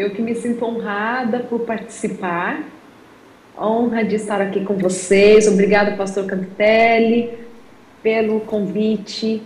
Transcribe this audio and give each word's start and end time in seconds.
Eu 0.00 0.08
que 0.08 0.22
me 0.22 0.34
sinto 0.34 0.64
honrada 0.64 1.40
por 1.40 1.60
participar, 1.66 2.64
honra 3.54 4.02
de 4.02 4.14
estar 4.14 4.40
aqui 4.40 4.64
com 4.64 4.72
vocês. 4.72 5.46
Obrigada, 5.46 5.94
Pastor 5.94 6.24
Campitelli, 6.24 7.28
pelo 8.02 8.40
convite. 8.40 9.42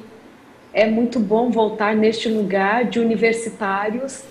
É 0.72 0.86
muito 0.86 1.18
bom 1.18 1.50
voltar 1.50 1.96
neste 1.96 2.28
lugar 2.28 2.84
de 2.84 3.00
universitários, 3.00 4.22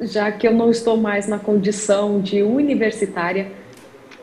já 0.00 0.32
que 0.32 0.48
eu 0.48 0.54
não 0.54 0.70
estou 0.70 0.96
mais 0.96 1.28
na 1.28 1.38
condição 1.38 2.18
de 2.22 2.42
universitária, 2.42 3.52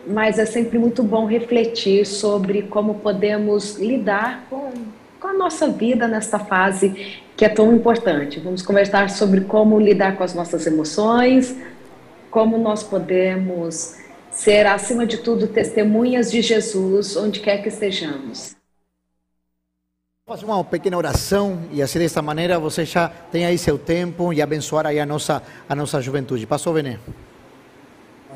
mas 0.07 0.39
é 0.39 0.47
sempre 0.47 0.79
muito 0.79 1.03
bom 1.03 1.27
refletir 1.27 2.07
sobre 2.07 2.63
como 2.63 2.95
podemos 2.95 3.75
lidar 3.75 4.47
com, 4.49 4.71
com 5.19 5.27
a 5.27 5.33
nossa 5.33 5.67
vida 5.67 6.07
nesta 6.07 6.39
fase 6.39 7.21
que 7.37 7.45
é 7.45 7.49
tão 7.49 7.71
importante. 7.73 8.39
Vamos 8.39 8.63
conversar 8.63 9.11
sobre 9.11 9.41
como 9.41 9.79
lidar 9.79 10.17
com 10.17 10.23
as 10.23 10.33
nossas 10.33 10.65
emoções, 10.65 11.55
como 12.31 12.57
nós 12.57 12.81
podemos 12.81 13.95
ser, 14.31 14.65
acima 14.65 15.05
de 15.05 15.17
tudo, 15.19 15.47
testemunhas 15.47 16.31
de 16.31 16.41
Jesus 16.41 17.15
onde 17.15 17.39
quer 17.39 17.61
que 17.61 17.69
estejamos. 17.69 18.55
Fazer 20.25 20.45
uma 20.45 20.61
pequena 20.63 20.97
oração 20.97 21.61
e 21.71 21.81
assim 21.81 21.99
desta 21.99 22.21
maneira 22.21 22.59
você 22.59 22.83
já 22.83 23.07
tem 23.07 23.45
aí 23.45 23.57
seu 23.57 23.77
tempo 23.77 24.33
e 24.33 24.41
abençoar 24.41 24.85
aí 24.85 24.99
a 24.99 25.05
nossa 25.05 25.41
a 25.69 25.75
nossa 25.75 26.01
juventude. 26.01 26.45
Passou, 26.45 26.73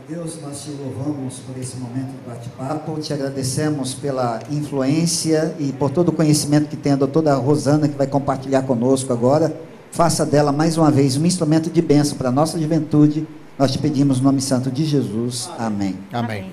Deus, 0.08 0.42
nós 0.42 0.64
te 0.64 0.72
louvamos 0.72 1.40
por 1.40 1.58
esse 1.60 1.78
momento 1.78 2.12
de 2.12 2.28
bate-papo, 2.28 3.00
te 3.00 3.14
agradecemos 3.14 3.94
pela 3.94 4.40
influência 4.50 5.56
e 5.60 5.72
por 5.72 5.92
todo 5.92 6.10
o 6.10 6.12
conhecimento 6.12 6.68
que 6.68 6.76
tem 6.76 6.94
a 6.94 6.96
doutora 6.96 7.36
Rosana, 7.36 7.88
que 7.88 7.96
vai 7.96 8.08
compartilhar 8.08 8.64
conosco 8.64 9.14
agora. 9.14 9.56
Faça 9.92 10.26
dela 10.26 10.52
mais 10.52 10.78
uma 10.78 10.90
vez 10.90 11.18
um 11.18 11.26
instrumento 11.26 11.70
de 11.70 11.82
bênção 11.82 12.18
para 12.18 12.30
a 12.30 12.32
nossa 12.32 12.60
juventude. 12.60 13.28
Nós 13.60 13.72
te 13.72 13.78
pedimos 13.78 14.18
no 14.18 14.26
nome 14.26 14.42
santo 14.42 14.72
de 14.72 14.86
Jesus. 14.86 15.50
Amém. 15.58 15.96
Amém. 16.12 16.52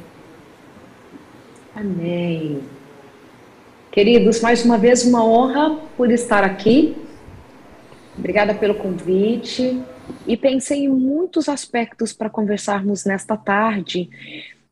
Amém. 1.74 2.60
Queridos, 3.90 4.40
mais 4.40 4.64
uma 4.64 4.76
vez 4.76 5.04
uma 5.04 5.24
honra 5.24 5.78
por 5.96 6.10
estar 6.10 6.44
aqui. 6.44 6.96
Obrigada 8.16 8.54
pelo 8.54 8.74
convite 8.74 9.82
e 10.26 10.36
pensei 10.36 10.84
em 10.84 10.88
muitos 10.88 11.48
aspectos 11.48 12.12
para 12.12 12.30
conversarmos 12.30 13.04
nesta 13.04 13.36
tarde. 13.36 14.08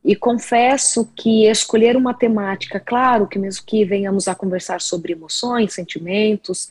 E 0.03 0.15
confesso 0.15 1.05
que 1.15 1.45
escolher 1.47 1.97
uma 1.97 2.13
temática, 2.13 2.79
claro 2.79 3.27
que 3.27 3.37
mesmo 3.37 3.65
que 3.65 3.83
venhamos 3.83 4.27
a 4.27 4.35
conversar 4.35 4.79
sobre 4.79 5.13
emoções, 5.13 5.73
sentimentos, 5.73 6.69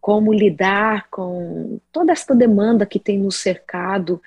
como 0.00 0.32
lidar 0.32 1.08
com 1.10 1.80
toda 1.92 2.12
esta 2.12 2.34
demanda 2.34 2.86
que 2.86 2.98
tem 2.98 3.18
nos 3.18 3.36
cercado, 3.36 4.22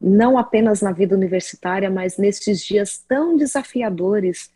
não 0.00 0.38
apenas 0.38 0.80
na 0.80 0.92
vida 0.92 1.14
universitária, 1.14 1.90
mas 1.90 2.16
nesses 2.16 2.64
dias 2.64 3.04
tão 3.06 3.36
desafiadores. 3.36 4.50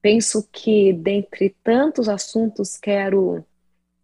Penso 0.00 0.48
que, 0.52 0.92
dentre 0.92 1.56
tantos 1.64 2.08
assuntos, 2.08 2.76
quero 2.76 3.44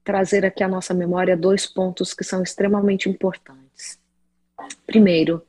trazer 0.03 0.45
aqui 0.45 0.65
à 0.65 0.69
nossa 0.69 0.93
memória 0.93 1.37
dois 1.37 1.67
pontos 1.67 2.13
que 2.13 2.25
são 2.25 2.43
extremamente 2.43 3.09
importantes. 3.09 3.66
Primeiro, 4.87 5.43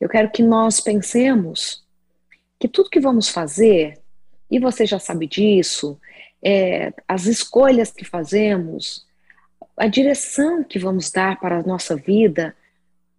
eu 0.00 0.08
quero 0.08 0.30
que 0.30 0.42
nós 0.42 0.80
pensemos 0.80 1.84
que 2.58 2.68
tudo 2.68 2.90
que 2.90 3.00
vamos 3.00 3.28
fazer, 3.28 3.98
e 4.50 4.58
você 4.58 4.86
já 4.86 4.98
sabe 4.98 5.26
disso, 5.26 5.98
é, 6.42 6.92
as 7.06 7.26
escolhas 7.26 7.90
que 7.90 8.04
fazemos, 8.04 9.06
a 9.76 9.86
direção 9.86 10.62
que 10.64 10.78
vamos 10.78 11.10
dar 11.10 11.38
para 11.40 11.58
a 11.58 11.62
nossa 11.62 11.96
vida, 11.96 12.54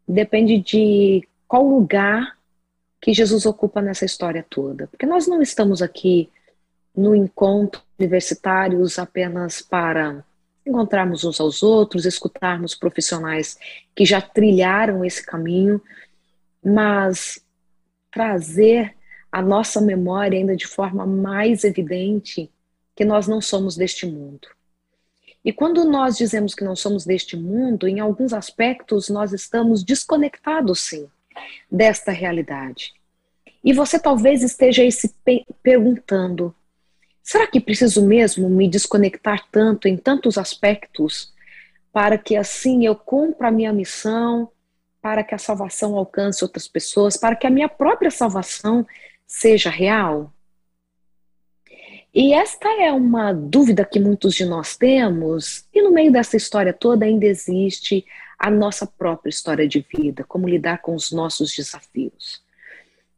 depende 0.08 0.60
de 0.60 1.28
qual 1.48 1.66
lugar 1.66 2.38
que 3.02 3.14
Jesus 3.14 3.46
ocupa 3.46 3.82
nessa 3.82 4.06
história 4.06 4.46
toda. 4.50 4.88
Porque 4.88 5.06
nós 5.06 5.28
não 5.28 5.42
estamos 5.42 5.82
aqui 5.82 6.30
no 6.96 7.16
encontro 7.16 7.82
universitários 8.00 9.00
apenas 9.00 9.62
para 9.62 10.24
encontrarmos 10.66 11.24
uns 11.24 11.40
aos 11.40 11.62
outros, 11.62 12.06
escutarmos 12.06 12.76
profissionais 12.76 13.58
que 13.96 14.06
já 14.06 14.22
trilharam 14.22 15.04
esse 15.04 15.26
caminho, 15.26 15.82
mas 16.64 17.44
trazer 18.12 18.96
a 19.32 19.42
nossa 19.42 19.82
memória 19.82 20.38
ainda 20.38 20.56
de 20.56 20.68
forma 20.68 21.06
mais 21.06 21.64
evidente 21.64 22.50
que 22.96 23.04
nós 23.04 23.28
não 23.28 23.42
somos 23.42 23.76
deste 23.76 24.06
mundo. 24.06 24.48
E 25.44 25.52
quando 25.52 25.84
nós 25.84 26.18
dizemos 26.18 26.54
que 26.54 26.64
não 26.64 26.76
somos 26.76 27.06
deste 27.06 27.36
mundo, 27.36 27.88
em 27.88 28.00
alguns 28.00 28.32
aspectos 28.32 29.10
nós 29.10 29.34
estamos 29.34 29.84
desconectados, 29.84 30.80
sim, 30.82 31.10
desta 31.70 32.12
realidade. 32.12 32.94
E 33.64 33.74
você 33.74 34.00
talvez 34.00 34.44
esteja 34.44 34.90
se 34.92 35.14
perguntando: 35.62 36.56
Será 37.24 37.48
que 37.48 37.62
preciso 37.62 38.06
mesmo 38.06 38.50
me 38.50 38.68
desconectar 38.68 39.48
tanto 39.50 39.88
em 39.88 39.96
tantos 39.96 40.38
aspectos 40.38 41.34
para 41.92 42.18
que 42.18 42.36
assim 42.36 42.86
eu 42.86 42.96
cumpra 42.96 43.48
a 43.48 43.52
minha 43.52 43.72
missão, 43.72 44.52
para 45.02 45.24
que 45.24 45.34
a 45.34 45.38
salvação 45.38 45.96
alcance 45.96 46.44
outras 46.44 46.68
pessoas, 46.68 47.16
para 47.16 47.36
que 47.36 47.48
a 47.48 47.50
minha 47.50 47.70
própria 47.70 48.12
salvação 48.12 48.86
seja 49.26 49.70
real? 49.70 50.34
E 52.14 52.34
esta 52.34 52.70
é 52.82 52.92
uma 52.92 53.34
dúvida 53.34 53.86
que 53.86 54.00
muitos 54.00 54.36
de 54.36 54.46
nós 54.46 54.76
temos, 54.76 55.66
e 55.74 55.82
no 55.82 55.92
meio 55.92 56.12
dessa 56.12 56.38
história 56.38 56.74
toda 56.74 57.06
ainda 57.06 57.26
existe 57.26 58.06
a 58.38 58.52
nossa 58.52 58.86
própria 58.86 59.30
história 59.30 59.68
de 59.68 59.86
vida, 59.96 60.24
como 60.24 60.48
lidar 60.48 60.82
com 60.82 60.94
os 60.94 61.12
nossos 61.12 61.56
desafios. 61.56 62.44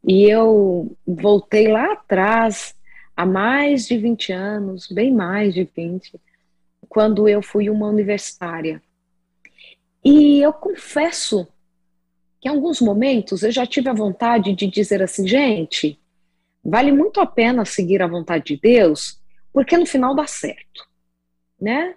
E 0.07 0.29
eu 0.29 0.95
voltei 1.05 1.67
lá 1.67 1.93
atrás 1.93 2.75
há 3.15 3.25
mais 3.25 3.87
de 3.87 3.97
20 3.97 4.31
anos, 4.31 4.87
bem 4.87 5.11
mais 5.13 5.53
de 5.53 5.63
20, 5.63 6.19
quando 6.89 7.27
eu 7.27 7.41
fui 7.41 7.69
uma 7.69 7.87
universitária. 7.87 8.81
E 10.03 10.41
eu 10.41 10.53
confesso 10.53 11.47
que 12.39 12.47
em 12.47 12.51
alguns 12.51 12.79
momentos 12.79 13.41
eu 13.41 13.51
já 13.51 13.65
tive 13.65 13.89
a 13.89 13.93
vontade 13.93 14.53
de 14.53 14.67
dizer 14.67 15.01
assim, 15.01 15.27
gente, 15.27 15.99
vale 16.63 16.91
muito 16.91 17.19
a 17.19 17.25
pena 17.25 17.65
seguir 17.65 18.01
a 18.01 18.07
vontade 18.07 18.55
de 18.55 18.57
Deus, 18.61 19.19
porque 19.51 19.77
no 19.77 19.85
final 19.85 20.15
dá 20.15 20.27
certo, 20.27 20.87
né? 21.59 21.95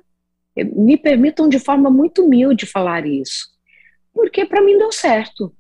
Me 0.56 0.96
permitam 0.96 1.48
de 1.48 1.58
forma 1.58 1.90
muito 1.90 2.24
humilde 2.24 2.66
falar 2.66 3.06
isso, 3.06 3.48
porque 4.12 4.44
para 4.44 4.60
mim 4.60 4.78
deu 4.78 4.90
certo, 4.90 5.54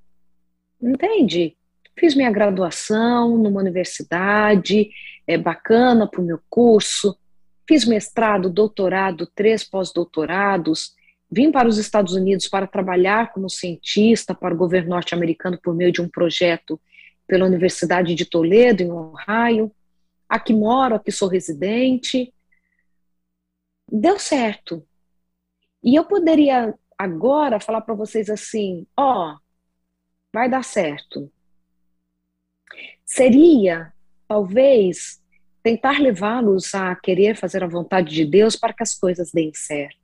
entende? 0.80 1.56
Fiz 1.96 2.14
minha 2.14 2.30
graduação 2.30 3.36
numa 3.36 3.60
universidade, 3.60 4.90
é 5.28 5.36
bacana 5.36 6.08
para 6.08 6.20
o 6.20 6.24
meu 6.24 6.40
curso, 6.48 7.16
fiz 7.68 7.84
mestrado, 7.84 8.50
doutorado, 8.50 9.26
três 9.26 9.62
pós-doutorados, 9.62 10.94
vim 11.30 11.52
para 11.52 11.68
os 11.68 11.76
Estados 11.76 12.14
Unidos 12.14 12.48
para 12.48 12.66
trabalhar 12.66 13.32
como 13.32 13.50
cientista 13.50 14.34
para 14.34 14.54
o 14.54 14.56
governo 14.56 14.90
norte-americano 14.90 15.60
por 15.62 15.74
meio 15.74 15.92
de 15.92 16.00
um 16.00 16.08
projeto 16.08 16.80
pela 17.26 17.44
Universidade 17.44 18.14
de 18.14 18.24
Toledo, 18.24 18.82
em 18.82 18.90
Ohio. 18.90 19.70
Aqui 20.26 20.54
moro, 20.54 20.94
aqui 20.94 21.12
sou 21.12 21.28
residente. 21.28 22.32
Deu 23.92 24.18
certo. 24.18 24.82
E 25.84 25.94
eu 25.94 26.04
poderia 26.06 26.74
agora 26.96 27.60
falar 27.60 27.82
para 27.82 27.94
vocês 27.94 28.30
assim: 28.30 28.86
ó, 28.96 29.34
oh, 29.34 29.38
vai 30.32 30.48
dar 30.48 30.64
certo 30.64 31.30
seria, 33.08 33.92
talvez, 34.28 35.20
tentar 35.62 35.98
levá-los 36.00 36.74
a 36.74 36.94
querer 36.94 37.34
fazer 37.34 37.64
a 37.64 37.68
vontade 37.68 38.14
de 38.14 38.24
Deus 38.24 38.54
para 38.54 38.72
que 38.72 38.82
as 38.82 38.94
coisas 38.94 39.32
deem 39.32 39.52
certo. 39.54 39.96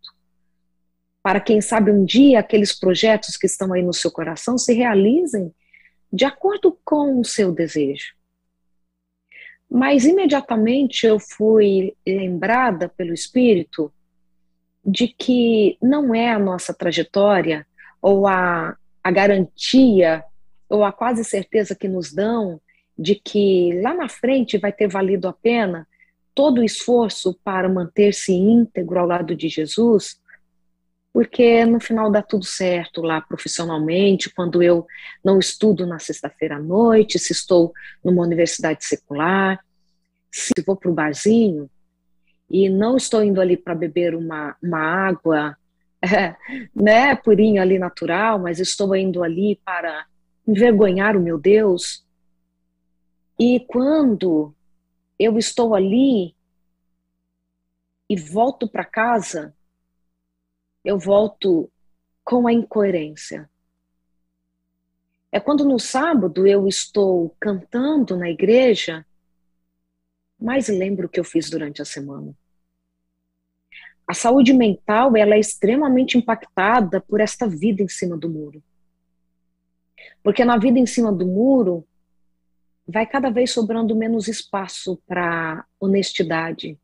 Para 1.22 1.40
quem 1.40 1.60
sabe 1.60 1.90
um 1.90 2.04
dia 2.04 2.40
aqueles 2.40 2.78
projetos 2.78 3.36
que 3.36 3.46
estão 3.46 3.72
aí 3.72 3.82
no 3.82 3.92
seu 3.92 4.10
coração 4.10 4.58
se 4.58 4.72
realizem 4.72 5.54
de 6.12 6.24
acordo 6.24 6.78
com 6.84 7.20
o 7.20 7.24
seu 7.24 7.52
desejo. 7.52 8.14
Mas 9.70 10.04
imediatamente 10.04 11.06
eu 11.06 11.18
fui 11.18 11.94
lembrada 12.06 12.88
pelo 12.88 13.12
Espírito 13.12 13.92
de 14.84 15.08
que 15.08 15.78
não 15.80 16.14
é 16.14 16.30
a 16.30 16.38
nossa 16.38 16.74
trajetória 16.74 17.66
ou 18.00 18.26
a, 18.26 18.76
a 19.02 19.10
garantia 19.10 20.22
ou 20.68 20.84
a 20.84 20.92
quase 20.92 21.24
certeza 21.24 21.74
que 21.74 21.88
nos 21.88 22.12
dão 22.12 22.60
de 22.96 23.14
que 23.14 23.80
lá 23.82 23.94
na 23.94 24.08
frente 24.08 24.58
vai 24.58 24.72
ter 24.72 24.88
valido 24.88 25.28
a 25.28 25.32
pena 25.32 25.86
todo 26.34 26.60
o 26.60 26.64
esforço 26.64 27.38
para 27.44 27.68
manter-se 27.68 28.32
íntegro 28.32 28.98
ao 28.98 29.06
lado 29.06 29.34
de 29.34 29.48
Jesus, 29.48 30.20
porque 31.12 31.64
no 31.64 31.78
final 31.78 32.10
dá 32.10 32.20
tudo 32.20 32.44
certo 32.44 33.00
lá 33.00 33.20
profissionalmente, 33.20 34.30
quando 34.34 34.62
eu 34.62 34.84
não 35.24 35.38
estudo 35.38 35.86
na 35.86 36.00
sexta-feira 36.00 36.56
à 36.56 36.60
noite, 36.60 37.20
se 37.20 37.32
estou 37.32 37.72
numa 38.04 38.22
universidade 38.22 38.84
secular, 38.84 39.64
se 40.30 40.52
vou 40.66 40.74
para 40.74 40.90
o 40.90 40.94
barzinho 40.94 41.70
e 42.50 42.68
não 42.68 42.96
estou 42.96 43.22
indo 43.22 43.40
ali 43.40 43.56
para 43.56 43.74
beber 43.74 44.14
uma, 44.14 44.56
uma 44.60 44.80
água 44.80 45.56
né, 46.74 47.14
purinho 47.14 47.62
ali 47.62 47.78
natural, 47.78 48.38
mas 48.38 48.58
estou 48.58 48.94
indo 48.96 49.22
ali 49.22 49.60
para 49.64 50.06
envergonhar 50.46 51.16
o 51.16 51.20
meu 51.20 51.38
Deus. 51.38 52.04
E 53.38 53.60
quando 53.60 54.54
eu 55.18 55.38
estou 55.38 55.74
ali 55.74 56.34
e 58.08 58.16
volto 58.16 58.68
para 58.68 58.84
casa, 58.84 59.54
eu 60.84 60.98
volto 60.98 61.70
com 62.22 62.46
a 62.46 62.52
incoerência. 62.52 63.50
É 65.32 65.40
quando 65.40 65.64
no 65.64 65.80
sábado 65.80 66.46
eu 66.46 66.68
estou 66.68 67.34
cantando 67.40 68.16
na 68.16 68.30
igreja, 68.30 69.04
mas 70.38 70.68
lembro 70.68 71.06
o 71.06 71.08
que 71.08 71.18
eu 71.18 71.24
fiz 71.24 71.50
durante 71.50 71.82
a 71.82 71.84
semana. 71.84 72.36
A 74.06 74.14
saúde 74.14 74.52
mental 74.52 75.16
ela 75.16 75.34
é 75.34 75.40
extremamente 75.40 76.18
impactada 76.18 77.00
por 77.00 77.20
esta 77.20 77.48
vida 77.48 77.82
em 77.82 77.88
cima 77.88 78.16
do 78.16 78.28
muro. 78.28 78.62
Porque 80.22 80.44
na 80.44 80.58
vida 80.58 80.78
em 80.78 80.86
cima 80.86 81.10
do 81.10 81.26
muro 81.26 81.86
vai 82.86 83.06
cada 83.06 83.30
vez 83.30 83.50
sobrando 83.50 83.96
menos 83.96 84.28
espaço 84.28 85.00
para 85.06 85.66
honestidade, 85.80 86.78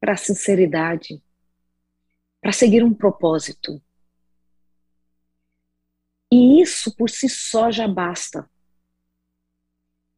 para 0.00 0.16
sinceridade, 0.16 1.22
para 2.40 2.52
seguir 2.52 2.82
um 2.82 2.94
propósito. 2.94 3.80
E 6.32 6.62
isso 6.62 6.94
por 6.96 7.10
si 7.10 7.28
só 7.28 7.70
já 7.70 7.86
basta. 7.86 8.48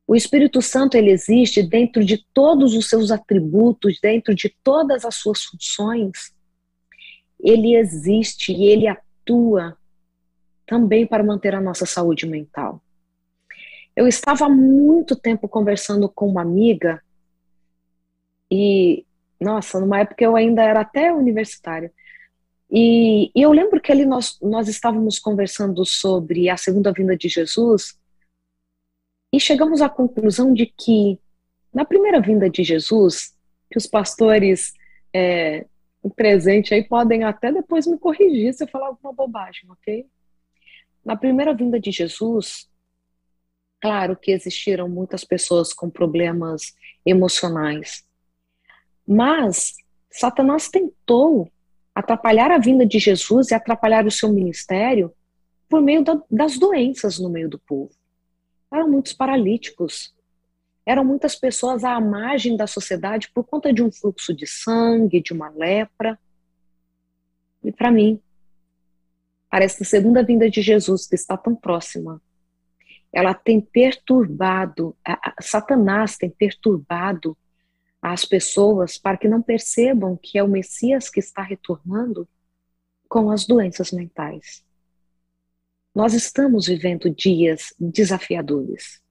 O 0.07 0.15
Espírito 0.15 0.61
Santo 0.61 0.97
ele 0.97 1.11
existe 1.11 1.63
dentro 1.63 2.05
de 2.05 2.25
todos 2.35 2.75
os 2.75 2.89
seus 2.89 3.11
atributos, 3.11 3.99
dentro 4.01 4.35
de 4.35 4.55
todas 4.63 5.05
as 5.05 5.15
suas 5.15 5.43
funções. 5.43 6.35
Ele 7.41 7.75
existe 7.75 8.53
e 8.53 8.67
ele 8.67 8.87
atua 8.87 9.77
também 10.67 11.07
para 11.07 11.25
manter 11.25 11.55
a 11.55 11.61
nossa 11.61 11.87
saúde 11.87 12.27
mental. 12.27 12.83
Eu 13.95 14.07
estava 14.07 14.47
há 14.47 14.49
muito 14.49 15.15
tempo 15.15 15.49
conversando 15.49 16.09
com 16.09 16.29
uma 16.29 16.43
amiga 16.43 17.03
e, 18.51 19.05
nossa, 19.41 19.81
numa 19.81 20.01
época 20.01 20.25
eu 20.25 20.35
ainda 20.37 20.63
era 20.63 20.81
até 20.81 21.13
universitária. 21.13 21.93
E, 22.71 23.31
e 23.35 23.43
eu 23.43 23.53
lembro 23.53 23.81
que 23.81 23.93
ali 23.93 24.07
nós, 24.07 24.39
nós 24.41 24.67
estávamos 24.67 25.19
conversando 25.19 25.85
sobre 25.85 26.49
a 26.49 26.57
segunda 26.57 26.91
vinda 26.93 27.17
de 27.17 27.29
Jesus 27.29 27.99
e 29.33 29.39
chegamos 29.39 29.83
à 29.83 29.89
conclusão 29.89 30.53
de 30.53 30.67
que, 30.67 31.19
na 31.73 31.85
primeira 31.85 32.21
vinda 32.21 32.49
de 32.49 32.63
Jesus, 32.63 33.35
que 33.71 33.79
os 33.79 33.87
pastores 33.87 34.73
é, 35.15 35.67
presente 36.17 36.75
aí 36.75 36.83
podem 36.83 37.25
até 37.25 37.53
depois 37.53 37.87
me 37.87 37.99
corrigir 37.99 38.53
se 38.53 38.65
eu 38.65 38.69
falar 38.69 38.89
alguma 38.89 39.13
bobagem, 39.13 39.71
ok? 39.71 40.07
Na 41.05 41.17
primeira 41.17 41.55
vinda 41.55 41.81
de 41.81 41.91
Jesus, 41.91 42.69
claro 43.83 44.17
que 44.17 44.31
existiram 44.31 44.89
muitas 44.89 45.25
pessoas 45.25 45.75
com 45.75 45.91
problemas 45.91 46.73
emocionais, 47.05 48.05
mas 49.07 49.75
Satanás 50.11 50.69
tentou 50.69 51.51
atrapalhar 51.95 52.51
a 52.51 52.59
vinda 52.59 52.87
de 52.87 52.99
Jesus 52.99 53.51
e 53.51 53.55
atrapalhar 53.55 54.07
o 54.07 54.11
seu 54.11 54.33
ministério 54.33 55.13
por 55.69 55.83
meio 55.83 56.03
da, 56.03 56.23
das 56.31 56.59
doenças 56.59 57.19
no 57.19 57.29
meio 57.29 57.49
do 57.49 57.59
povo 57.59 57.91
eram 58.73 58.89
muitos 58.91 59.13
paralíticos. 59.13 60.15
Eram 60.85 61.05
muitas 61.05 61.37
pessoas 61.37 61.85
à 61.85 62.01
margem 62.01 62.57
da 62.57 62.67
sociedade 62.67 63.31
por 63.33 63.45
conta 63.45 63.73
de 63.73 63.83
um 63.83 63.93
fluxo 63.93 64.35
de 64.35 64.47
sangue, 64.47 65.23
de 65.23 65.33
uma 65.33 65.51
lepra. 65.51 66.19
E 67.63 67.71
para 67.71 67.91
mim, 67.91 68.21
parece 69.49 69.83
a 69.83 69.87
segunda 69.87 70.25
vinda 70.25 70.51
de 70.51 70.61
Jesus, 70.61 71.07
que 71.07 71.15
está 71.15 71.37
tão 71.37 71.55
próxima, 71.55 72.21
ela 73.13 73.35
tem 73.35 73.61
perturbado, 73.61 74.97
a, 75.05 75.35
a, 75.39 75.43
Satanás 75.43 76.17
tem 76.17 76.31
perturbado 76.31 77.37
as 78.01 78.25
pessoas 78.25 78.97
para 78.97 79.17
que 79.17 79.29
não 79.29 79.43
percebam 79.43 80.19
que 80.21 80.39
é 80.39 80.43
o 80.43 80.49
Messias 80.49 81.09
que 81.11 81.21
está 81.21 81.43
retornando 81.43 82.27
com 83.09 83.31
as 83.31 83.47
doenças 83.47 83.93
mentais. 83.93 84.65
Nós 85.95 86.15
estamos 86.15 86.67
vivendo 86.67 87.11
dias 87.11 87.75
desafiadores. 87.79 89.03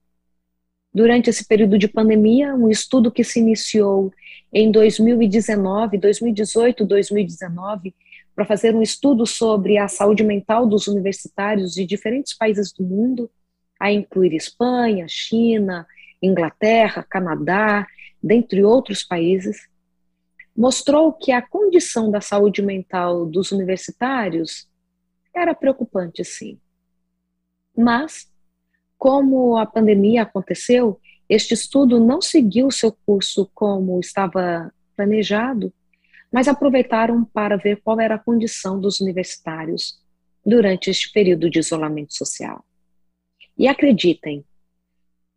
Durante 0.94 1.30
esse 1.30 1.46
período 1.46 1.78
de 1.78 1.88
pandemia, 1.88 2.54
um 2.56 2.70
estudo 2.70 3.12
que 3.12 3.24
se 3.24 3.40
iniciou 3.40 4.12
em 4.52 4.70
2019, 4.72 5.98
2018, 6.00 6.84
2019, 6.86 7.96
para 8.36 8.46
fazer 8.46 8.76
um 8.76 8.82
estudo 8.82 9.26
sobre 9.26 9.78
a 9.78 9.88
saúde 9.88 10.24
mental 10.24 10.68
dos 10.68 10.88
universitários 10.88 11.74
de 11.74 11.86
diferentes 11.86 12.36
países 12.36 12.74
do 12.74 12.84
mundo, 12.84 13.30
a 13.82 13.92
incluir 13.92 14.36
Espanha, 14.36 15.08
China, 15.10 15.88
Inglaterra, 16.22 17.04
Canadá, 17.10 17.88
dentre 18.22 18.64
outros 18.64 19.04
países, 19.04 19.68
mostrou 20.56 21.12
que 21.12 21.32
a 21.32 21.42
condição 21.42 22.12
da 22.12 22.22
saúde 22.22 22.62
mental 22.62 23.26
dos 23.26 23.52
universitários 23.52 24.70
era 25.34 25.56
preocupante, 25.56 26.24
sim. 26.24 26.60
Mas, 27.76 28.30
como 29.00 29.58
a 29.58 29.66
pandemia 29.66 30.22
aconteceu, 30.22 31.00
este 31.28 31.56
estudo 31.56 32.00
não 32.00 32.22
seguiu 32.22 32.70
seu 32.70 32.96
curso 33.04 33.50
como 33.52 34.00
estava 34.00 34.72
planejado, 34.96 35.74
mas 36.32 36.48
aproveitaram 36.48 37.26
para 37.26 37.58
ver 37.58 37.82
qual 37.82 38.00
era 38.00 38.14
a 38.14 38.20
condição 38.20 38.80
dos 38.80 39.02
universitários 39.02 40.00
durante 40.46 40.92
este 40.92 41.12
período 41.12 41.50
de 41.50 41.58
isolamento 41.58 42.14
social. 42.14 42.64
E 43.58 43.68
acreditem, 43.68 44.46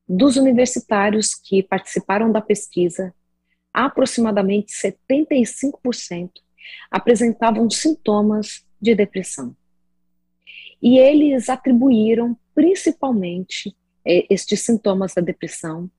dos 0.09 0.37
universitários 0.37 1.35
que 1.35 1.63
participaram 1.63 2.31
da 2.31 2.41
pesquisa, 2.41 3.15
aproximadamente 3.73 4.73
75% 4.73 6.31
apresentavam 6.91 7.69
sintomas 7.69 8.65
de 8.81 8.95
depressão. 8.95 9.57
E 10.81 10.99
eles 10.99 11.49
atribuíram 11.49 12.39
principalmente 12.55 13.75
é, 14.07 14.27
estes 14.33 14.61
sintomas 14.61 15.15
da 15.15 15.23
depressão 15.23 15.91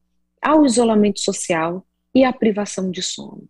ao 0.42 0.66
isolamento 0.66 1.20
social 1.20 1.86
e 2.14 2.24
à 2.24 2.32
privação 2.32 2.92
de 2.92 3.02
sono. 3.02 3.50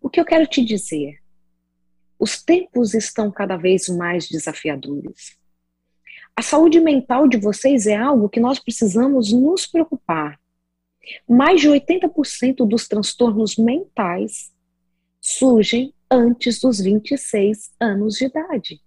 O 0.00 0.08
que 0.08 0.20
eu 0.20 0.24
quero 0.24 0.46
te 0.46 0.64
dizer? 0.64 1.20
Os 2.18 2.42
tempos 2.42 2.94
estão 2.94 3.30
cada 3.30 3.56
vez 3.56 3.88
mais 3.88 4.28
desafiadores. 4.28 5.36
A 6.36 6.42
saúde 6.42 6.80
mental 6.80 7.28
de 7.28 7.36
vocês 7.36 7.86
é 7.86 7.96
algo 7.96 8.28
que 8.28 8.40
nós 8.40 8.58
precisamos 8.58 9.32
nos 9.32 9.66
preocupar. 9.66 10.38
Mais 11.28 11.60
de 11.60 11.68
80% 11.68 12.66
dos 12.66 12.88
transtornos 12.88 13.56
mentais 13.56 14.52
surgem 15.20 15.94
antes 16.10 16.60
dos 16.60 16.80
26 16.80 17.72
anos 17.80 18.14
de 18.14 18.26
idade. 18.26 18.80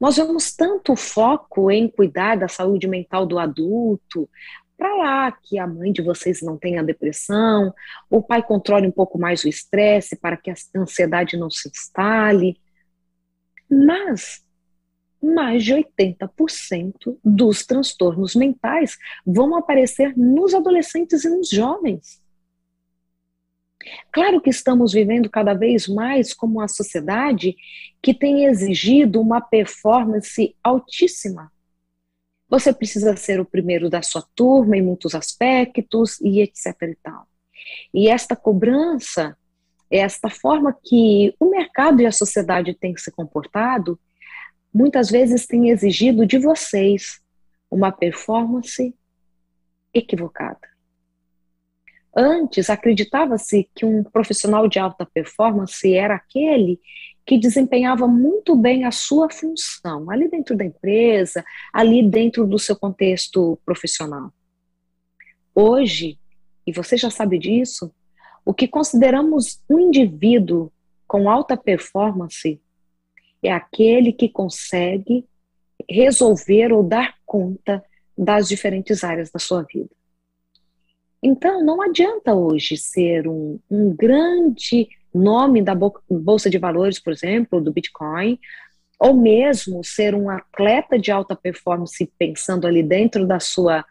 Nós 0.00 0.16
vemos 0.16 0.54
tanto 0.54 0.96
foco 0.96 1.70
em 1.70 1.88
cuidar 1.88 2.36
da 2.36 2.48
saúde 2.48 2.88
mental 2.88 3.26
do 3.26 3.38
adulto, 3.38 4.28
para 4.76 4.96
lá 4.96 5.32
que 5.32 5.58
a 5.58 5.66
mãe 5.66 5.92
de 5.92 6.00
vocês 6.00 6.40
não 6.40 6.56
tenha 6.56 6.82
depressão, 6.82 7.72
o 8.08 8.22
pai 8.22 8.42
controle 8.42 8.86
um 8.86 8.90
pouco 8.90 9.18
mais 9.18 9.44
o 9.44 9.48
estresse 9.48 10.16
para 10.16 10.38
que 10.38 10.50
a 10.50 10.54
ansiedade 10.74 11.36
não 11.36 11.50
se 11.50 11.68
instale. 11.68 12.58
Mas 13.70 14.42
mais 15.22 15.64
de 15.64 15.74
80% 15.74 17.18
dos 17.24 17.64
transtornos 17.66 18.34
mentais 18.34 18.96
vão 19.26 19.56
aparecer 19.56 20.16
nos 20.16 20.54
adolescentes 20.54 21.24
e 21.24 21.30
nos 21.30 21.48
jovens. 21.48 22.20
Claro 24.12 24.40
que 24.40 24.50
estamos 24.50 24.92
vivendo 24.92 25.30
cada 25.30 25.54
vez 25.54 25.88
mais 25.88 26.34
como 26.34 26.58
uma 26.58 26.68
sociedade 26.68 27.56
que 28.02 28.12
tem 28.12 28.44
exigido 28.44 29.20
uma 29.20 29.40
performance 29.40 30.54
altíssima. 30.62 31.50
Você 32.48 32.72
precisa 32.72 33.16
ser 33.16 33.40
o 33.40 33.44
primeiro 33.44 33.88
da 33.88 34.02
sua 34.02 34.22
turma 34.34 34.76
em 34.76 34.82
muitos 34.82 35.14
aspectos 35.14 36.20
e 36.20 36.40
etc 36.40 36.66
e 36.82 36.96
tal. 37.02 37.26
E 37.94 38.08
esta 38.08 38.34
cobrança, 38.34 39.36
esta 39.90 40.28
forma 40.28 40.76
que 40.84 41.34
o 41.38 41.48
mercado 41.50 42.02
e 42.02 42.06
a 42.06 42.12
sociedade 42.12 42.74
têm 42.74 42.96
se 42.96 43.10
comportado, 43.10 43.98
muitas 44.72 45.10
vezes 45.10 45.46
tem 45.46 45.70
exigido 45.70 46.26
de 46.26 46.38
vocês 46.38 47.20
uma 47.70 47.92
performance 47.92 48.94
equivocada. 49.92 50.70
Antes, 52.14 52.68
acreditava-se 52.68 53.68
que 53.74 53.84
um 53.84 54.02
profissional 54.02 54.66
de 54.66 54.78
alta 54.78 55.06
performance 55.06 55.92
era 55.94 56.16
aquele 56.16 56.80
que 57.24 57.38
desempenhava 57.38 58.08
muito 58.08 58.56
bem 58.56 58.84
a 58.84 58.90
sua 58.90 59.30
função, 59.30 60.10
ali 60.10 60.28
dentro 60.28 60.56
da 60.56 60.64
empresa, 60.64 61.44
ali 61.72 62.02
dentro 62.02 62.44
do 62.46 62.58
seu 62.58 62.74
contexto 62.74 63.56
profissional. 63.64 64.32
Hoje, 65.54 66.18
e 66.66 66.72
você 66.72 66.96
já 66.96 67.10
sabe 67.10 67.38
disso, 67.38 67.92
o 68.44 68.52
que 68.52 68.66
consideramos 68.66 69.62
um 69.68 69.78
indivíduo 69.78 70.72
com 71.06 71.30
alta 71.30 71.56
performance 71.56 72.60
é 73.42 73.52
aquele 73.52 74.12
que 74.12 74.28
consegue 74.28 75.24
resolver 75.88 76.72
ou 76.72 76.82
dar 76.82 77.14
conta 77.24 77.82
das 78.16 78.48
diferentes 78.48 79.02
áreas 79.02 79.30
da 79.30 79.38
sua 79.38 79.62
vida. 79.62 79.88
Então, 81.22 81.62
não 81.62 81.82
adianta 81.82 82.34
hoje 82.34 82.76
ser 82.76 83.28
um, 83.28 83.58
um 83.70 83.94
grande 83.94 84.88
nome 85.12 85.62
da 85.62 85.74
Bolsa 85.74 86.48
de 86.48 86.58
Valores, 86.58 86.98
por 86.98 87.12
exemplo, 87.12 87.60
do 87.60 87.72
Bitcoin, 87.72 88.38
ou 88.98 89.14
mesmo 89.14 89.82
ser 89.82 90.14
um 90.14 90.28
atleta 90.28 90.98
de 90.98 91.10
alta 91.10 91.34
performance 91.34 92.10
pensando 92.18 92.66
ali 92.66 92.82
dentro 92.82 93.26
da 93.26 93.40
sua, 93.40 93.84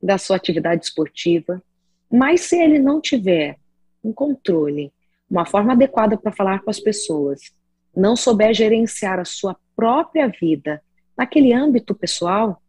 da 0.00 0.18
sua 0.18 0.36
atividade 0.36 0.84
esportiva, 0.84 1.62
mas 2.10 2.42
se 2.42 2.60
ele 2.60 2.78
não 2.78 3.00
tiver 3.00 3.58
um 4.02 4.12
controle, 4.12 4.92
uma 5.28 5.46
forma 5.46 5.72
adequada 5.72 6.16
para 6.16 6.32
falar 6.32 6.62
com 6.62 6.70
as 6.70 6.78
pessoas, 6.78 7.40
não 7.94 8.16
souber 8.16 8.54
gerenciar 8.54 9.18
a 9.18 9.24
sua 9.24 9.56
própria 9.76 10.28
vida 10.28 10.82
naquele 11.16 11.52
âmbito 11.52 11.94
pessoal, 11.94 12.62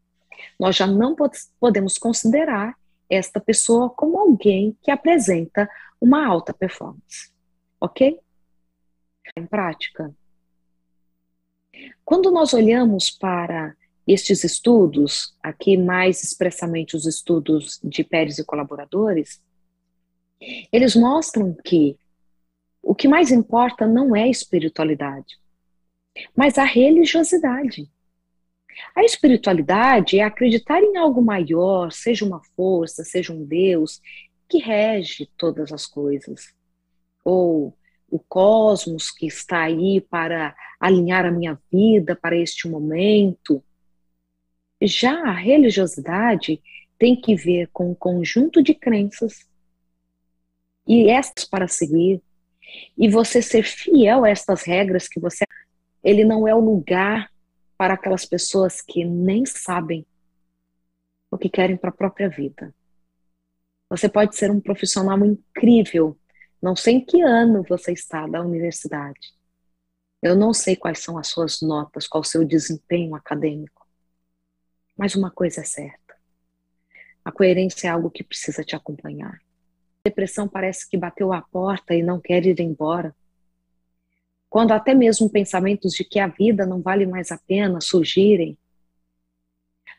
nós 0.60 0.76
já 0.76 0.86
não 0.86 1.16
podemos 1.60 1.98
considerar 1.98 2.76
esta 3.10 3.40
pessoa 3.40 3.90
como 3.90 4.18
alguém 4.18 4.78
que 4.82 4.92
apresenta 4.92 5.70
uma 6.00 6.26
alta 6.26 6.54
performance. 6.54 7.32
Ok? 7.80 8.20
Em 9.38 9.46
prática. 9.46 10.14
Quando 12.04 12.32
nós 12.32 12.54
olhamos 12.54 13.10
para 13.10 13.76
estes 14.06 14.44
estudos, 14.44 15.36
aqui 15.42 15.78
mais 15.78 16.24
expressamente 16.24 16.96
os 16.96 17.06
estudos 17.06 17.80
de 17.84 18.04
Pérez 18.04 18.38
e 18.38 18.44
colaboradores, 18.44 19.42
eles 20.72 20.96
mostram 20.96 21.56
que 21.64 21.98
o 22.84 22.94
que 22.94 23.08
mais 23.08 23.32
importa 23.32 23.88
não 23.88 24.14
é 24.14 24.24
a 24.24 24.30
espiritualidade, 24.30 25.40
mas 26.36 26.58
a 26.58 26.66
religiosidade. 26.66 27.90
A 28.94 29.04
espiritualidade 29.04 30.20
é 30.20 30.24
acreditar 30.24 30.84
em 30.84 30.98
algo 30.98 31.22
maior, 31.22 31.92
seja 31.92 32.26
uma 32.26 32.42
força, 32.56 33.04
seja 33.04 33.32
um 33.32 33.46
Deus, 33.46 34.02
que 34.50 34.58
rege 34.58 35.30
todas 35.38 35.72
as 35.72 35.86
coisas. 35.86 36.54
Ou 37.24 37.76
o 38.10 38.20
cosmos 38.20 39.10
que 39.10 39.26
está 39.26 39.64
aí 39.64 40.02
para 40.02 40.56
alinhar 40.80 41.26
a 41.26 41.32
minha 41.32 41.60
vida 41.72 42.16
para 42.16 42.36
este 42.36 42.68
momento. 42.68 43.64
Já 44.82 45.24
a 45.24 45.32
religiosidade 45.32 46.62
tem 47.00 47.16
que 47.16 47.36
ver 47.36 47.70
com 47.72 47.92
um 47.92 47.96
conjunto 47.96 48.62
de 48.62 48.74
crenças 48.74 49.48
e 50.86 51.10
estas 51.10 51.46
para 51.46 51.68
seguir, 51.68 52.22
e 52.98 53.10
você 53.10 53.42
ser 53.42 53.64
fiel 53.64 54.24
a 54.26 54.30
estas 54.30 54.64
regras 54.64 55.08
que 55.08 55.20
você 55.20 55.46
ele 56.04 56.26
não 56.26 56.48
é 56.48 56.54
o 56.54 56.60
lugar 56.60 57.32
para 57.78 57.94
aquelas 57.94 58.26
pessoas 58.26 58.82
que 58.82 59.06
nem 59.06 59.46
sabem 59.46 60.06
o 61.32 61.38
que 61.38 61.50
querem 61.50 61.78
para 61.78 61.90
a 61.90 61.94
própria 61.94 62.30
vida. 62.30 62.74
Você 63.90 64.10
pode 64.10 64.36
ser 64.36 64.52
um 64.52 64.60
profissional 64.60 65.18
incrível, 65.26 66.18
não 66.62 66.76
sei 66.76 66.96
em 66.96 67.06
que 67.06 67.22
ano 67.22 67.64
você 67.68 67.92
está 67.92 68.28
da 68.28 68.42
universidade. 68.42 69.34
Eu 70.22 70.36
não 70.36 70.54
sei 70.54 70.76
quais 70.76 71.00
são 71.00 71.18
as 71.18 71.28
suas 71.28 71.62
notas, 71.62 72.08
qual 72.08 72.22
o 72.22 72.26
seu 72.26 72.46
desempenho 72.46 73.16
acadêmico. 73.16 73.86
Mas 74.98 75.16
uma 75.16 75.30
coisa 75.30 75.62
é 75.62 75.66
certa: 75.66 76.16
a 77.26 77.32
coerência 77.32 77.88
é 77.88 77.92
algo 77.92 78.10
que 78.10 78.24
precisa 78.24 78.64
te 78.64 78.76
acompanhar. 78.76 79.43
Depressão 80.06 80.50
parece 80.50 80.90
que 80.90 80.98
bateu 80.98 81.32
a 81.32 81.42
porta 81.42 81.96
e 81.96 82.04
não 82.04 82.20
quer 82.20 82.46
ir 82.46 82.60
embora. 82.60 83.16
Quando 84.50 84.74
até 84.74 84.94
mesmo 84.94 85.30
pensamentos 85.30 85.94
de 85.94 86.04
que 86.04 86.20
a 86.20 86.28
vida 86.28 86.66
não 86.66 86.82
vale 86.82 87.06
mais 87.06 87.32
a 87.32 87.38
pena 87.38 87.80
surgirem, 87.80 88.58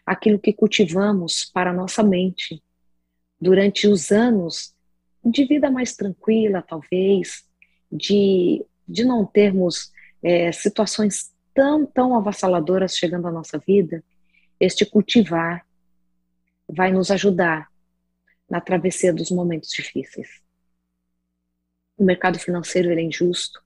aquilo 0.05 0.39
que 0.39 0.53
cultivamos 0.53 1.47
para 1.47 1.73
nossa 1.73 2.03
mente 2.03 2.63
durante 3.41 3.89
os 3.89 4.13
anos 4.13 4.75
de 5.25 5.47
vida 5.47 5.71
mais 5.71 5.97
tranquila, 5.97 6.61
talvez, 6.61 7.43
de, 7.91 8.63
de 8.87 9.07
não 9.07 9.25
termos 9.25 9.91
é, 10.23 10.53
situações 10.53 11.33
tão, 11.55 11.87
tão 11.87 12.15
avassaladoras 12.15 12.95
chegando 12.95 13.27
à 13.27 13.33
nossa 13.33 13.57
vida, 13.57 14.05
este 14.61 14.85
cultivar 14.85 15.67
vai 16.69 16.93
nos 16.93 17.11
ajudar 17.11 17.73
na 18.49 18.61
travessia 18.61 19.13
dos 19.13 19.31
momentos 19.31 19.71
difíceis. 19.71 20.43
O 21.97 22.05
mercado 22.05 22.39
financeiro 22.39 22.91
é 22.91 23.03
injusto, 23.03 23.63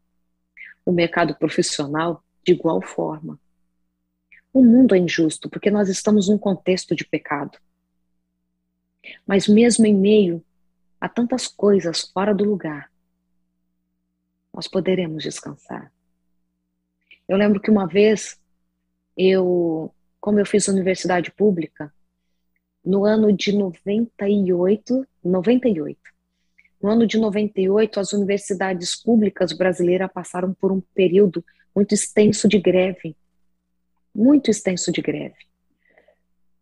o 0.85 0.93
mercado 0.93 1.35
profissional 1.35 2.23
de 2.45 2.53
igual 2.53 2.81
forma. 2.81 3.39
O 4.53 4.63
mundo 4.63 4.95
é 4.95 4.99
injusto 4.99 5.49
porque 5.49 5.71
nós 5.71 5.89
estamos 5.89 6.29
num 6.29 6.39
contexto 6.39 6.95
de 6.95 7.05
pecado. 7.05 7.59
Mas 9.27 9.47
mesmo 9.47 9.87
em 9.87 9.95
meio 9.95 10.45
a 11.01 11.09
tantas 11.09 11.47
coisas 11.47 12.03
fora 12.03 12.35
do 12.35 12.45
lugar, 12.45 12.91
nós 14.53 14.67
poderemos 14.67 15.23
descansar. 15.23 15.93
Eu 17.29 17.37
lembro 17.37 17.61
que 17.61 17.71
uma 17.71 17.87
vez 17.87 18.41
eu, 19.17 19.95
como 20.21 20.41
eu 20.41 20.47
fiz 20.47 20.69
universidade 20.69 21.31
pública, 21.31 21.93
no 22.85 23.05
ano 23.05 23.33
de 23.33 23.53
98, 23.53 25.07
98, 25.25 25.99
no 26.81 26.91
ano 26.91 27.07
de 27.07 27.19
98, 27.19 27.99
as 27.99 28.13
universidades 28.13 28.95
públicas 28.95 29.53
brasileiras 29.53 30.11
passaram 30.13 30.55
por 30.55 30.71
um 30.71 30.81
período 30.95 31.45
muito 31.75 31.93
extenso 31.93 32.49
de 32.49 32.59
greve. 32.59 33.17
Muito 34.15 34.51
extenso 34.51 34.93
de 34.93 35.03
greve. 35.03 35.37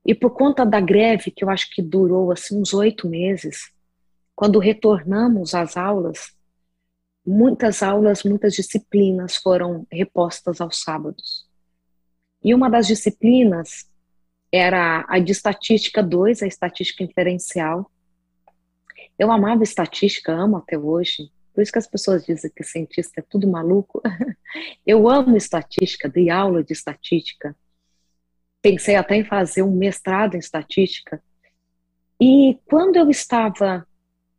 E 0.04 0.14
por 0.14 0.30
conta 0.30 0.64
da 0.64 0.80
greve, 0.80 1.30
que 1.30 1.44
eu 1.44 1.50
acho 1.50 1.70
que 1.70 1.82
durou 1.82 2.30
assim, 2.30 2.60
uns 2.60 2.72
oito 2.72 3.08
meses, 3.08 3.70
quando 4.34 4.58
retornamos 4.58 5.54
às 5.54 5.76
aulas, 5.76 6.34
muitas 7.26 7.82
aulas, 7.82 8.22
muitas 8.22 8.54
disciplinas 8.54 9.36
foram 9.36 9.86
repostas 9.90 10.60
aos 10.60 10.80
sábados. 10.80 11.46
E 12.42 12.54
uma 12.54 12.70
das 12.70 12.86
disciplinas 12.86 13.90
era 14.56 15.04
a 15.08 15.18
de 15.18 15.32
estatística 15.32 16.02
2, 16.02 16.42
a 16.42 16.46
estatística 16.46 17.04
inferencial, 17.04 17.90
eu 19.18 19.32
amava 19.32 19.62
estatística, 19.62 20.32
amo 20.32 20.58
até 20.58 20.78
hoje. 20.78 21.30
Por 21.54 21.62
isso 21.62 21.72
que 21.72 21.78
as 21.78 21.86
pessoas 21.86 22.24
dizem 22.24 22.50
que 22.54 22.62
cientista 22.62 23.20
é 23.20 23.24
tudo 23.26 23.48
maluco. 23.48 24.02
Eu 24.86 25.08
amo 25.08 25.36
estatística, 25.36 26.08
dei 26.08 26.28
aula 26.28 26.62
de 26.62 26.72
estatística. 26.72 27.56
Pensei 28.60 28.94
até 28.94 29.16
em 29.16 29.24
fazer 29.24 29.62
um 29.62 29.74
mestrado 29.74 30.34
em 30.34 30.38
estatística. 30.38 31.22
E 32.20 32.58
quando 32.66 32.96
eu 32.96 33.10
estava 33.10 33.86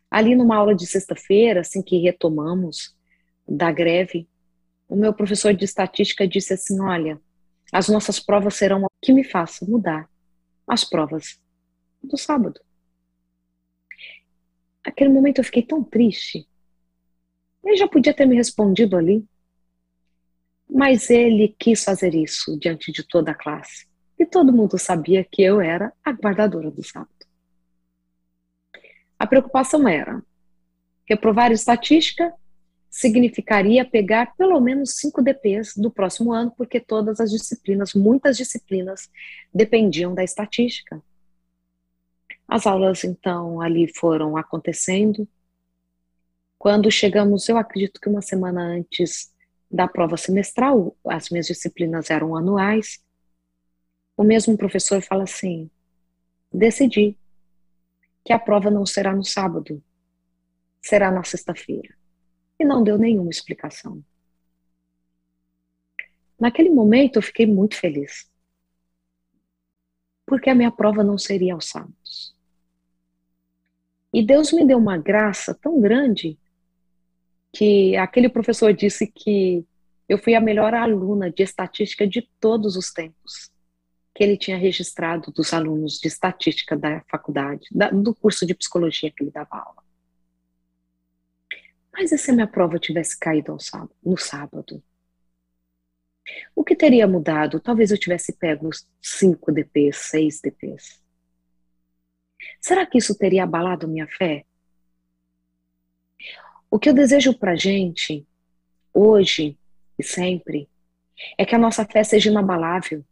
ali 0.09 0.35
numa 0.35 0.55
aula 0.55 0.75
de 0.75 0.85
sexta-feira, 0.85 1.61
assim 1.61 1.81
que 1.81 1.99
retomamos 1.99 2.95
da 3.47 3.71
greve, 3.71 4.27
o 4.89 4.95
meu 4.95 5.13
professor 5.13 5.53
de 5.53 5.65
estatística 5.65 6.27
disse 6.27 6.53
assim: 6.53 6.79
Olha, 6.81 7.19
as 7.71 7.89
nossas 7.89 8.19
provas 8.19 8.55
serão 8.55 8.83
o 8.83 8.87
que 9.01 9.13
me 9.13 9.23
faça 9.23 9.65
mudar 9.65 10.09
as 10.67 10.83
provas 10.83 11.39
do 12.03 12.17
sábado. 12.17 12.59
Aquele 14.83 15.09
momento 15.09 15.39
eu 15.39 15.43
fiquei 15.43 15.63
tão 15.63 15.83
triste. 15.83 16.47
Ele 17.63 17.75
já 17.75 17.87
podia 17.87 18.13
ter 18.13 18.25
me 18.25 18.35
respondido 18.35 18.95
ali. 18.95 19.25
Mas 20.69 21.09
ele 21.09 21.55
quis 21.59 21.83
fazer 21.83 22.13
isso 22.13 22.57
diante 22.59 22.91
de 22.91 23.03
toda 23.03 23.31
a 23.31 23.35
classe. 23.35 23.87
E 24.19 24.25
todo 24.25 24.53
mundo 24.53 24.77
sabia 24.77 25.23
que 25.23 25.41
eu 25.41 25.61
era 25.61 25.93
a 26.03 26.11
guardadora 26.11 26.71
do 26.71 26.83
sábado. 26.83 27.11
A 29.19 29.25
preocupação 29.25 29.87
era 29.87 30.23
reprovar 31.05 31.51
estatística 31.51 32.33
significaria 32.97 33.85
pegar 33.85 34.35
pelo 34.35 34.59
menos 34.59 34.95
5 34.95 35.21
DPs 35.21 35.77
do 35.77 35.91
próximo 35.91 36.33
ano, 36.33 36.51
porque 36.57 36.79
todas 36.79 37.19
as 37.19 37.29
disciplinas, 37.29 37.93
muitas 37.93 38.35
disciplinas, 38.35 39.07
dependiam 39.53 40.15
da 40.15 40.23
estatística. 40.23 40.99
As 42.47 42.65
aulas, 42.65 43.03
então, 43.03 43.61
ali 43.61 43.87
foram 43.87 44.35
acontecendo. 44.35 45.27
Quando 46.57 46.89
chegamos, 46.89 47.47
eu 47.47 47.59
acredito 47.59 48.01
que 48.01 48.09
uma 48.09 48.23
semana 48.23 48.63
antes 48.63 49.31
da 49.69 49.87
prova 49.87 50.17
semestral, 50.17 50.97
as 51.05 51.29
minhas 51.29 51.45
disciplinas 51.45 52.09
eram 52.09 52.35
anuais, 52.35 52.99
o 54.17 54.23
mesmo 54.23 54.57
professor 54.57 55.03
fala 55.03 55.25
assim: 55.25 55.69
decidi 56.51 57.15
que 58.25 58.33
a 58.33 58.39
prova 58.39 58.71
não 58.71 58.87
será 58.87 59.15
no 59.15 59.23
sábado, 59.23 59.83
será 60.81 61.11
na 61.11 61.23
sexta-feira. 61.23 61.96
E 62.59 62.65
não 62.65 62.83
deu 62.83 62.97
nenhuma 62.97 63.29
explicação. 63.29 64.03
Naquele 66.39 66.69
momento 66.69 67.17
eu 67.17 67.21
fiquei 67.21 67.45
muito 67.45 67.75
feliz. 67.75 68.29
Porque 70.25 70.49
a 70.49 70.55
minha 70.55 70.71
prova 70.71 71.03
não 71.03 71.17
seria 71.17 71.53
aos 71.53 71.69
sábados. 71.69 72.35
E 74.13 74.25
Deus 74.25 74.51
me 74.51 74.65
deu 74.65 74.77
uma 74.77 74.97
graça 74.97 75.53
tão 75.53 75.79
grande 75.79 76.37
que 77.53 77.95
aquele 77.97 78.29
professor 78.29 78.73
disse 78.73 79.07
que 79.07 79.65
eu 80.07 80.17
fui 80.17 80.35
a 80.35 80.41
melhor 80.41 80.73
aluna 80.73 81.31
de 81.31 81.43
estatística 81.43 82.07
de 82.07 82.21
todos 82.39 82.75
os 82.75 82.91
tempos 82.91 83.51
que 84.17 84.23
ele 84.23 84.35
tinha 84.35 84.57
registrado 84.57 85.31
dos 85.31 85.53
alunos 85.53 85.99
de 85.99 86.07
estatística 86.07 86.75
da 86.75 87.03
faculdade, 87.07 87.67
da, 87.71 87.91
do 87.91 88.15
curso 88.15 88.47
de 88.47 88.55
psicologia 88.55 89.11
que 89.11 89.23
ele 89.23 89.29
dava 89.29 89.57
aula. 89.57 89.86
Mas 91.97 92.11
e 92.11 92.17
se 92.19 92.29
a 92.29 92.33
minha 92.35 92.45
prova 92.45 92.77
tivesse 92.77 93.17
caído 93.17 93.59
sábado, 93.59 93.95
no 94.05 94.15
sábado? 94.15 94.83
O 96.55 96.63
que 96.63 96.75
teria 96.75 97.07
mudado? 97.07 97.59
Talvez 97.59 97.89
eu 97.89 97.97
tivesse 97.97 98.33
pego 98.33 98.69
5 99.01 99.51
DPs, 99.51 99.97
6 100.11 100.41
DPs. 100.41 101.01
Será 102.61 102.85
que 102.85 102.99
isso 102.99 103.17
teria 103.17 103.43
abalado 103.43 103.87
minha 103.87 104.07
fé? 104.07 104.45
O 106.69 106.77
que 106.77 106.87
eu 106.87 106.93
desejo 106.93 107.33
para 107.33 107.55
gente, 107.55 108.27
hoje 108.93 109.57
e 109.97 110.03
sempre, 110.03 110.69
é 111.35 111.45
que 111.45 111.55
a 111.55 111.59
nossa 111.59 111.83
fé 111.83 112.03
seja 112.03 112.29
inabalável. 112.29 113.03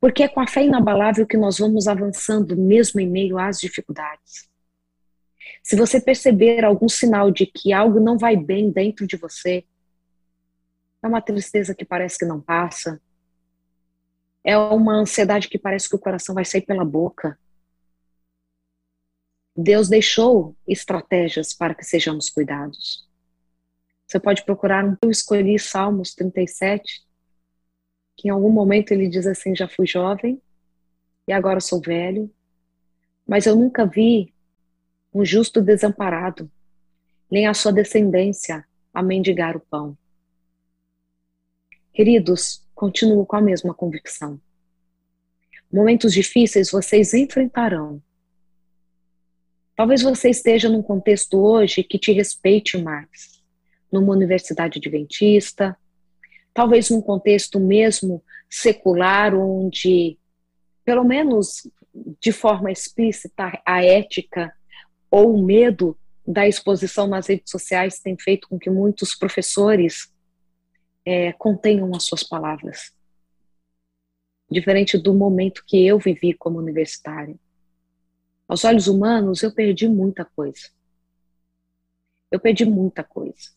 Porque 0.00 0.22
é 0.22 0.28
com 0.28 0.38
a 0.38 0.46
fé 0.46 0.64
inabalável 0.64 1.26
que 1.26 1.36
nós 1.36 1.58
vamos 1.58 1.88
avançando, 1.88 2.56
mesmo 2.56 3.00
em 3.00 3.08
meio 3.08 3.36
às 3.36 3.58
dificuldades. 3.58 4.48
Se 5.66 5.74
você 5.74 6.00
perceber 6.00 6.64
algum 6.64 6.88
sinal 6.88 7.28
de 7.28 7.44
que 7.44 7.72
algo 7.72 7.98
não 7.98 8.16
vai 8.16 8.36
bem 8.36 8.70
dentro 8.70 9.04
de 9.04 9.16
você, 9.16 9.64
é 11.02 11.08
uma 11.08 11.20
tristeza 11.20 11.74
que 11.74 11.84
parece 11.84 12.16
que 12.16 12.24
não 12.24 12.40
passa, 12.40 13.02
é 14.44 14.56
uma 14.56 14.94
ansiedade 14.94 15.48
que 15.48 15.58
parece 15.58 15.88
que 15.88 15.96
o 15.96 15.98
coração 15.98 16.36
vai 16.36 16.44
sair 16.44 16.60
pela 16.60 16.84
boca, 16.84 17.36
Deus 19.56 19.88
deixou 19.88 20.56
estratégias 20.68 21.52
para 21.52 21.74
que 21.74 21.84
sejamos 21.84 22.30
cuidados. 22.30 23.04
Você 24.06 24.20
pode 24.20 24.44
procurar. 24.44 24.96
Eu 25.02 25.10
escolhi 25.10 25.58
Salmos 25.58 26.14
37, 26.14 27.04
que 28.16 28.28
em 28.28 28.30
algum 28.30 28.52
momento 28.52 28.92
ele 28.92 29.08
diz 29.08 29.26
assim: 29.26 29.56
Já 29.56 29.66
fui 29.66 29.84
jovem 29.84 30.40
e 31.26 31.32
agora 31.32 31.58
sou 31.58 31.80
velho, 31.80 32.32
mas 33.26 33.46
eu 33.46 33.56
nunca 33.56 33.84
vi 33.84 34.32
um 35.16 35.24
justo 35.24 35.60
desamparado, 35.62 36.50
nem 37.30 37.46
a 37.46 37.54
sua 37.54 37.72
descendência 37.72 38.66
a 38.92 39.02
mendigar 39.02 39.56
o 39.56 39.60
pão. 39.60 39.96
Queridos, 41.92 42.62
continuo 42.74 43.24
com 43.24 43.36
a 43.36 43.40
mesma 43.40 43.72
convicção. 43.72 44.40
Momentos 45.72 46.12
difíceis 46.12 46.70
vocês 46.70 47.14
enfrentarão 47.14 48.02
Talvez 49.76 50.00
você 50.00 50.30
esteja 50.30 50.70
num 50.70 50.82
contexto 50.82 51.38
hoje 51.38 51.84
que 51.84 51.98
te 51.98 52.10
respeite 52.10 52.78
mais, 52.78 53.42
numa 53.92 54.14
universidade 54.14 54.78
adventista, 54.78 55.76
talvez 56.54 56.88
num 56.88 57.02
contexto 57.02 57.60
mesmo 57.60 58.24
secular, 58.48 59.34
onde, 59.34 60.18
pelo 60.82 61.04
menos 61.04 61.70
de 62.22 62.32
forma 62.32 62.72
explícita, 62.72 63.60
a 63.66 63.84
ética 63.84 64.50
ou 65.10 65.34
o 65.34 65.42
medo 65.42 65.96
da 66.26 66.46
exposição 66.46 67.06
nas 67.06 67.28
redes 67.28 67.50
sociais 67.50 68.00
tem 68.00 68.18
feito 68.18 68.48
com 68.48 68.58
que 68.58 68.68
muitos 68.68 69.14
professores 69.14 70.12
é, 71.04 71.32
contenham 71.34 71.94
as 71.94 72.02
suas 72.02 72.22
palavras. 72.22 72.92
Diferente 74.50 74.98
do 74.98 75.14
momento 75.14 75.64
que 75.66 75.86
eu 75.86 75.98
vivi 75.98 76.32
como 76.34 76.58
universitária. 76.58 77.36
Aos 78.48 78.64
olhos 78.64 78.86
humanos, 78.86 79.42
eu 79.42 79.52
perdi 79.52 79.88
muita 79.88 80.24
coisa. 80.24 80.70
Eu 82.30 82.40
perdi 82.40 82.64
muita 82.64 83.02
coisa. 83.02 83.50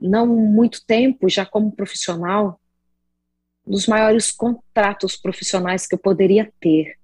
Não 0.00 0.26
muito 0.26 0.84
tempo, 0.84 1.28
já 1.28 1.46
como 1.46 1.72
profissional, 1.72 2.60
dos 3.66 3.86
maiores 3.86 4.30
contratos 4.30 5.16
profissionais 5.16 5.86
que 5.86 5.94
eu 5.94 5.98
poderia 5.98 6.52
ter. 6.60 6.98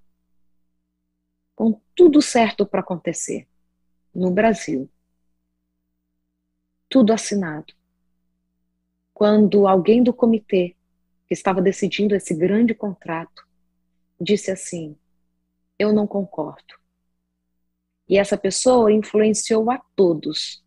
Com 1.55 1.79
tudo 1.95 2.21
certo 2.21 2.65
para 2.65 2.81
acontecer 2.81 3.47
no 4.13 4.31
Brasil. 4.31 4.89
Tudo 6.89 7.13
assinado. 7.13 7.73
Quando 9.13 9.67
alguém 9.67 10.03
do 10.03 10.13
comitê 10.13 10.75
que 11.27 11.33
estava 11.33 11.61
decidindo 11.61 12.15
esse 12.15 12.33
grande 12.33 12.73
contrato 12.73 13.47
disse 14.19 14.51
assim: 14.51 14.97
eu 15.77 15.93
não 15.93 16.05
concordo. 16.05 16.75
E 18.07 18.17
essa 18.17 18.37
pessoa 18.37 18.91
influenciou 18.91 19.71
a 19.71 19.77
todos, 19.95 20.63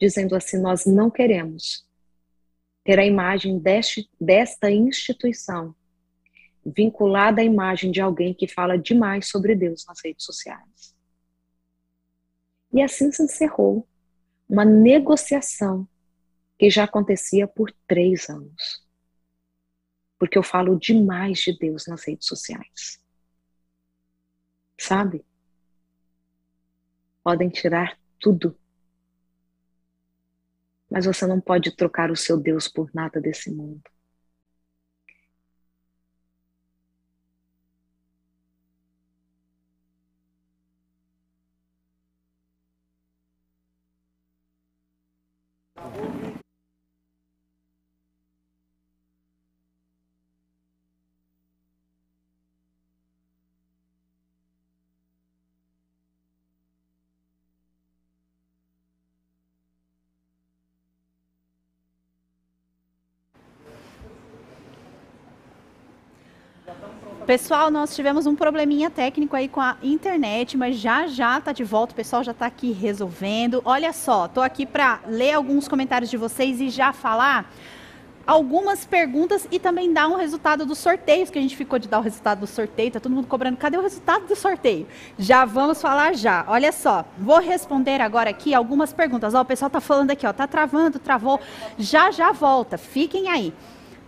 dizendo 0.00 0.36
assim: 0.36 0.60
nós 0.60 0.86
não 0.86 1.10
queremos 1.10 1.86
ter 2.84 2.98
a 2.98 3.06
imagem 3.06 3.58
deste, 3.58 4.08
desta 4.20 4.70
instituição 4.70 5.74
vinculada 6.64 7.40
à 7.40 7.44
imagem 7.44 7.90
de 7.90 8.00
alguém 8.00 8.34
que 8.34 8.48
fala 8.48 8.78
demais 8.78 9.28
sobre 9.28 9.54
Deus 9.54 9.84
nas 9.86 9.98
redes 10.04 10.24
sociais. 10.24 10.94
E 12.72 12.82
assim 12.82 13.12
se 13.12 13.22
encerrou 13.22 13.86
uma 14.48 14.64
negociação 14.64 15.88
que 16.58 16.70
já 16.70 16.84
acontecia 16.84 17.46
por 17.46 17.72
três 17.86 18.28
anos. 18.28 18.84
Porque 20.18 20.38
eu 20.38 20.42
falo 20.42 20.78
demais 20.78 21.38
de 21.38 21.56
Deus 21.56 21.86
nas 21.86 22.04
redes 22.04 22.26
sociais 22.26 23.04
sabe? 24.78 25.24
Podem 27.22 27.48
tirar 27.48 27.98
tudo. 28.18 28.56
Mas 30.90 31.06
você 31.06 31.26
não 31.26 31.40
pode 31.40 31.74
trocar 31.74 32.10
o 32.10 32.16
seu 32.16 32.38
Deus 32.38 32.68
por 32.68 32.90
nada 32.94 33.20
desse 33.20 33.50
mundo. 33.50 33.82
Pessoal, 67.26 67.70
nós 67.70 67.96
tivemos 67.96 68.26
um 68.26 68.36
probleminha 68.36 68.90
técnico 68.90 69.34
aí 69.34 69.48
com 69.48 69.58
a 69.58 69.78
internet, 69.82 70.58
mas 70.58 70.76
já 70.76 71.06
já 71.06 71.40
tá 71.40 71.52
de 71.52 71.64
volta, 71.64 71.94
o 71.94 71.96
pessoal 71.96 72.22
já 72.22 72.32
está 72.32 72.44
aqui 72.44 72.70
resolvendo. 72.70 73.62
Olha 73.64 73.94
só, 73.94 74.28
tô 74.28 74.42
aqui 74.42 74.66
para 74.66 75.00
ler 75.06 75.32
alguns 75.32 75.66
comentários 75.66 76.10
de 76.10 76.18
vocês 76.18 76.60
e 76.60 76.68
já 76.68 76.92
falar 76.92 77.50
algumas 78.26 78.84
perguntas 78.84 79.48
e 79.50 79.58
também 79.58 79.90
dar 79.90 80.06
um 80.08 80.16
resultado 80.16 80.66
dos 80.66 80.76
sorteios, 80.76 81.30
que 81.30 81.38
a 81.38 81.42
gente 81.42 81.56
ficou 81.56 81.78
de 81.78 81.88
dar 81.88 81.98
o 81.98 82.02
resultado 82.02 82.40
do 82.40 82.46
sorteio, 82.46 82.90
tá 82.90 83.00
todo 83.00 83.12
mundo 83.12 83.26
cobrando, 83.26 83.56
cadê 83.56 83.78
o 83.78 83.82
resultado 83.82 84.26
do 84.26 84.36
sorteio? 84.36 84.86
Já 85.18 85.46
vamos 85.46 85.80
falar 85.80 86.14
já. 86.14 86.44
Olha 86.46 86.72
só, 86.72 87.06
vou 87.16 87.40
responder 87.40 88.02
agora 88.02 88.28
aqui 88.28 88.52
algumas 88.52 88.92
perguntas. 88.92 89.32
Ó, 89.32 89.40
o 89.40 89.44
pessoal 89.46 89.70
tá 89.70 89.80
falando 89.80 90.10
aqui, 90.10 90.26
ó, 90.26 90.32
tá 90.34 90.46
travando, 90.46 90.98
travou. 90.98 91.40
Já 91.78 92.10
já 92.10 92.32
volta. 92.32 92.76
Fiquem 92.76 93.30
aí. 93.30 93.54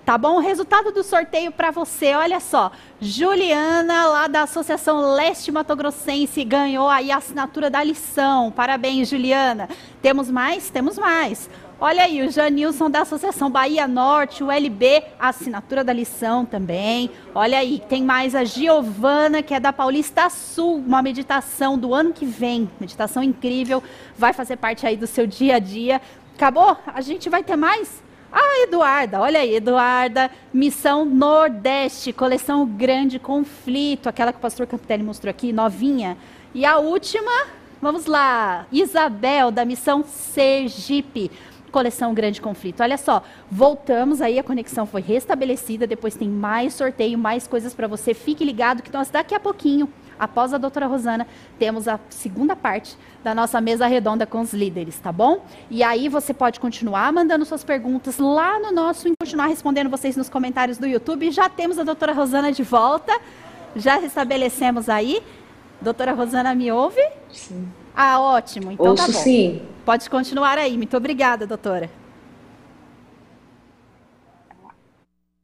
Tá 0.07 0.17
bom? 0.17 0.37
O 0.37 0.41
resultado 0.41 0.93
do 0.93 1.03
sorteio 1.03 1.51
para 1.51 1.73
você, 1.73 2.15
olha 2.15 2.39
só. 2.39 2.71
Juliana, 3.01 4.07
lá 4.07 4.29
da 4.29 4.43
Associação 4.43 5.01
Leste 5.17 5.51
Mato 5.51 5.75
Grossense, 5.75 6.45
ganhou 6.45 6.89
aí 6.89 7.11
a 7.11 7.17
assinatura 7.17 7.69
da 7.69 7.83
lição. 7.83 8.53
Parabéns, 8.53 9.09
Juliana. 9.09 9.69
Temos 10.01 10.31
mais? 10.31 10.71
Temos 10.71 10.97
mais. 10.97 11.51
Olha 11.81 12.05
aí, 12.05 12.25
o 12.25 12.31
Janilson 12.31 12.89
da 12.89 13.01
Associação 13.01 13.51
Bahia 13.51 13.89
Norte, 13.89 14.45
o 14.45 14.51
LB, 14.51 15.03
assinatura 15.19 15.83
da 15.83 15.93
lição 15.93 16.47
também. 16.47 17.11
Olha 17.35 17.59
aí, 17.59 17.83
tem 17.89 18.05
mais 18.05 18.37
a 18.37 18.45
Giovana, 18.45 19.43
que 19.43 19.55
é 19.55 19.59
da 19.59 19.73
Paulista 19.73 20.31
Sul, 20.31 20.77
uma 20.87 21.03
meditação 21.03 21.77
do 21.77 21.93
ano 21.93 22.13
que 22.13 22.25
vem. 22.25 22.71
Meditação 22.79 23.25
incrível, 23.25 23.83
vai 24.17 24.33
fazer 24.33 24.57
parte 24.57 24.87
aí 24.87 24.97
do 24.97 25.09
seu 25.09 25.27
dia 25.27 25.57
a 25.57 25.59
dia. 25.59 26.01
Acabou? 26.37 26.77
A 26.87 27.01
gente 27.01 27.29
vai 27.29 27.43
ter 27.43 27.57
mais? 27.57 28.06
Ah, 28.39 28.65
Eduarda, 28.65 29.19
olha 29.19 29.41
aí, 29.41 29.55
Eduarda, 29.55 30.31
Missão 30.53 31.07
Nordeste, 31.07 32.13
coleção 32.13 32.67
Grande 32.67 33.19
Conflito, 33.19 34.11
aquela 34.11 34.31
que 34.31 34.37
o 34.37 34.43
pastor 34.43 34.67
Campitelli 34.67 35.03
mostrou 35.03 35.31
aqui, 35.31 35.55
novinha. 35.55 36.19
E 36.55 36.63
a 36.63 36.77
última, 36.77 37.47
vamos 37.81 38.05
lá, 38.05 38.67
Isabel, 38.71 39.51
da 39.51 39.65
Missão 39.65 40.05
Sergipe, 40.05 41.31
coleção 41.73 42.13
Grande 42.13 42.43
Conflito. 42.43 42.83
Olha 42.83 42.99
só, 42.99 43.23
voltamos 43.51 44.21
aí, 44.21 44.39
a 44.39 44.45
conexão 44.45 44.85
foi 44.85 45.01
restabelecida, 45.01 45.87
depois 45.87 46.15
tem 46.15 46.29
mais 46.29 46.75
sorteio, 46.75 47.17
mais 47.17 47.47
coisas 47.47 47.73
para 47.73 47.89
você. 47.89 48.13
Fique 48.13 48.45
ligado 48.45 48.83
que 48.83 48.93
nós 48.93 49.09
daqui 49.09 49.35
a 49.35 49.41
pouquinho 49.41 49.89
após 50.19 50.53
a 50.53 50.59
doutora 50.59 50.87
Rosana, 50.87 51.27
temos 51.59 51.89
a 51.89 51.99
segunda 52.09 52.55
parte 52.55 52.97
da 53.23 53.35
nossa 53.35 53.61
mesa 53.61 53.87
redonda 53.87 54.27
com 54.27 54.41
os 54.41 54.53
líderes, 54.53 54.99
tá 54.99 55.13
bom? 55.13 55.45
E 55.71 55.83
aí 55.83 56.09
você 56.09 56.33
pode 56.33 56.61
continuar 56.61 57.13
mandando 57.13 57.45
suas 57.45 57.65
perguntas 57.65 58.19
lá 58.19 58.59
no 58.59 58.73
nosso 58.73 59.09
e 59.09 59.13
continuar 59.19 59.47
respondendo 59.47 59.91
vocês 59.91 60.17
nos 60.17 60.29
comentários 60.29 60.79
do 60.79 60.87
YouTube. 60.87 61.31
Já 61.31 61.49
temos 61.49 61.79
a 61.79 61.83
doutora 61.83 62.13
Rosana 62.13 62.53
de 62.53 62.63
volta, 62.63 63.13
já 63.75 64.01
estabelecemos 64.01 64.89
aí. 64.89 65.23
Doutora 65.81 66.13
Rosana, 66.13 66.55
me 66.55 66.73
ouve? 66.73 67.03
Sim. 67.31 67.69
Ah, 67.95 68.21
ótimo. 68.21 68.71
Então 68.73 68.87
Ouço 68.87 69.07
tá 69.07 69.13
bom. 69.13 69.19
sim. 69.19 69.63
Pode 69.85 70.09
continuar 70.11 70.59
aí. 70.59 70.77
Muito 70.77 70.97
obrigada, 70.97 71.47
doutora. 71.47 71.91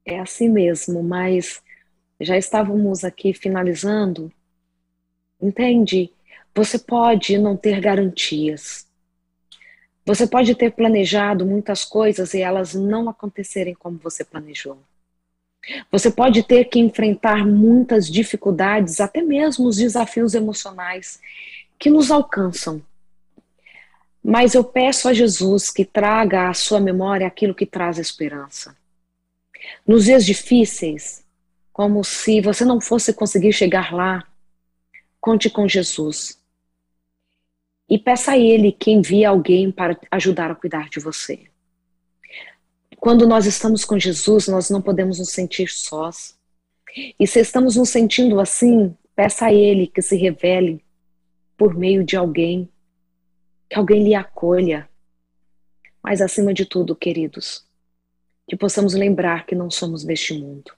É 0.04 0.18
assim 0.18 0.48
mesmo, 0.48 1.02
mas 1.02 1.62
já 2.20 2.36
estávamos 2.36 3.04
aqui 3.04 3.32
finalizando. 3.32 4.32
Entende? 5.42 6.12
Você 6.54 6.78
pode 6.78 7.36
não 7.36 7.56
ter 7.56 7.80
garantias. 7.80 8.86
Você 10.04 10.26
pode 10.26 10.54
ter 10.54 10.72
planejado 10.72 11.44
muitas 11.44 11.84
coisas 11.84 12.34
e 12.34 12.40
elas 12.40 12.74
não 12.74 13.08
acontecerem 13.08 13.74
como 13.74 13.98
você 13.98 14.24
planejou. 14.24 14.78
Você 15.90 16.10
pode 16.10 16.42
ter 16.42 16.64
que 16.64 16.80
enfrentar 16.80 17.46
muitas 17.46 18.08
dificuldades, 18.08 19.00
até 19.00 19.22
mesmo 19.22 19.66
os 19.66 19.76
desafios 19.76 20.34
emocionais 20.34 21.20
que 21.78 21.88
nos 21.88 22.10
alcançam. 22.10 22.82
Mas 24.22 24.54
eu 24.54 24.64
peço 24.64 25.08
a 25.08 25.14
Jesus 25.14 25.70
que 25.70 25.84
traga 25.84 26.48
à 26.48 26.54
sua 26.54 26.80
memória 26.80 27.26
aquilo 27.26 27.54
que 27.54 27.66
traz 27.66 27.98
esperança. 27.98 28.76
Nos 29.86 30.04
dias 30.04 30.24
difíceis, 30.24 31.24
como 31.72 32.04
se 32.04 32.40
você 32.40 32.64
não 32.64 32.80
fosse 32.80 33.12
conseguir 33.12 33.52
chegar 33.52 33.92
lá, 33.92 34.24
conte 35.22 35.48
com 35.48 35.68
Jesus. 35.68 36.42
E 37.88 37.96
peça 37.96 38.32
a 38.32 38.38
Ele 38.38 38.72
que 38.72 38.90
envie 38.90 39.24
alguém 39.24 39.70
para 39.70 39.96
ajudar 40.10 40.50
a 40.50 40.54
cuidar 40.54 40.88
de 40.88 40.98
você. 40.98 41.46
Quando 42.96 43.26
nós 43.26 43.46
estamos 43.46 43.84
com 43.84 43.98
Jesus, 43.98 44.48
nós 44.48 44.68
não 44.68 44.82
podemos 44.82 45.20
nos 45.20 45.30
sentir 45.30 45.68
sós. 45.68 46.36
E 47.18 47.26
se 47.26 47.38
estamos 47.38 47.76
nos 47.76 47.88
sentindo 47.88 48.40
assim, 48.40 48.96
peça 49.14 49.46
a 49.46 49.52
Ele 49.52 49.86
que 49.86 50.02
se 50.02 50.16
revele 50.16 50.84
por 51.56 51.74
meio 51.74 52.02
de 52.02 52.16
alguém, 52.16 52.68
que 53.70 53.78
alguém 53.78 54.02
lhe 54.02 54.16
acolha. 54.16 54.88
Mas 56.02 56.20
acima 56.20 56.52
de 56.52 56.66
tudo, 56.66 56.96
queridos, 56.96 57.64
que 58.48 58.56
possamos 58.56 58.92
lembrar 58.92 59.46
que 59.46 59.54
não 59.54 59.70
somos 59.70 60.02
deste 60.02 60.34
mundo. 60.34 60.72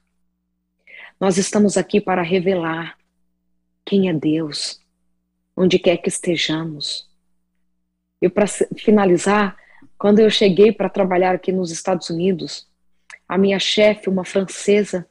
Nós 1.18 1.38
estamos 1.38 1.78
aqui 1.78 1.98
para 1.98 2.20
revelar 2.20 2.98
quem 3.85 4.09
é 4.09 4.12
Deus, 4.12 4.81
onde 5.57 5.79
quer 5.79 5.99
que 5.99 6.09
estejamos. 6.09 7.09
E 8.20 8.29
para 8.29 8.47
finalizar, 8.47 9.57
quando 9.99 10.20
eu 10.20 10.31
cheguei 10.31 10.73
para 10.73 10.88
trabalhar 10.88 11.35
aqui 11.35 11.53
nos 11.53 11.70
Estados 11.70 12.09
Unidos, 12.11 12.66
a 13.29 13.37
minha 13.37 13.59
chefe, 13.59 14.09
uma 14.09 14.25
francesa, 14.25 15.07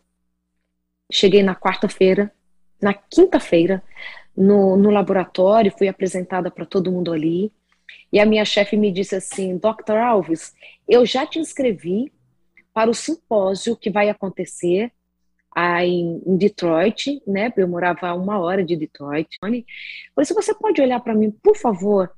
cheguei 1.12 1.44
na 1.44 1.56
quarta-feira, 1.56 2.32
na 2.82 2.94
quinta-feira, 2.94 3.84
no, 4.36 4.76
no 4.76 4.90
laboratório, 4.90 5.74
fui 5.78 5.88
apresentada 5.88 6.50
para 6.50 6.66
todo 6.66 6.92
mundo 6.92 7.14
ali, 7.14 7.52
e 8.12 8.20
a 8.20 8.26
minha 8.26 8.46
chefe 8.46 8.76
me 8.76 8.92
disse 8.92 9.16
assim: 9.16 9.58
Dr. 9.58 9.98
Alves, 9.98 10.54
eu 10.88 11.06
já 11.06 11.26
te 11.26 11.40
inscrevi 11.40 12.12
para 12.74 12.90
o 12.90 12.94
simpósio 12.94 13.76
que 13.76 13.90
vai 13.90 14.10
acontecer 14.10 14.92
aí 15.56 16.02
em 16.26 16.38
Detroit, 16.38 17.22
né? 17.26 17.52
Eu 17.56 17.68
morava 17.68 18.08
a 18.08 18.16
uma 18.16 18.40
hora 18.40 18.64
de 18.64 18.76
Detroit. 18.76 19.38
Falei, 19.40 19.66
se 20.24 20.34
você 20.34 20.54
pode 20.54 20.82
olhar 20.82 21.00
para 21.00 21.16
mim, 21.16 21.32
por 21.32 21.56
favor, 21.56 22.12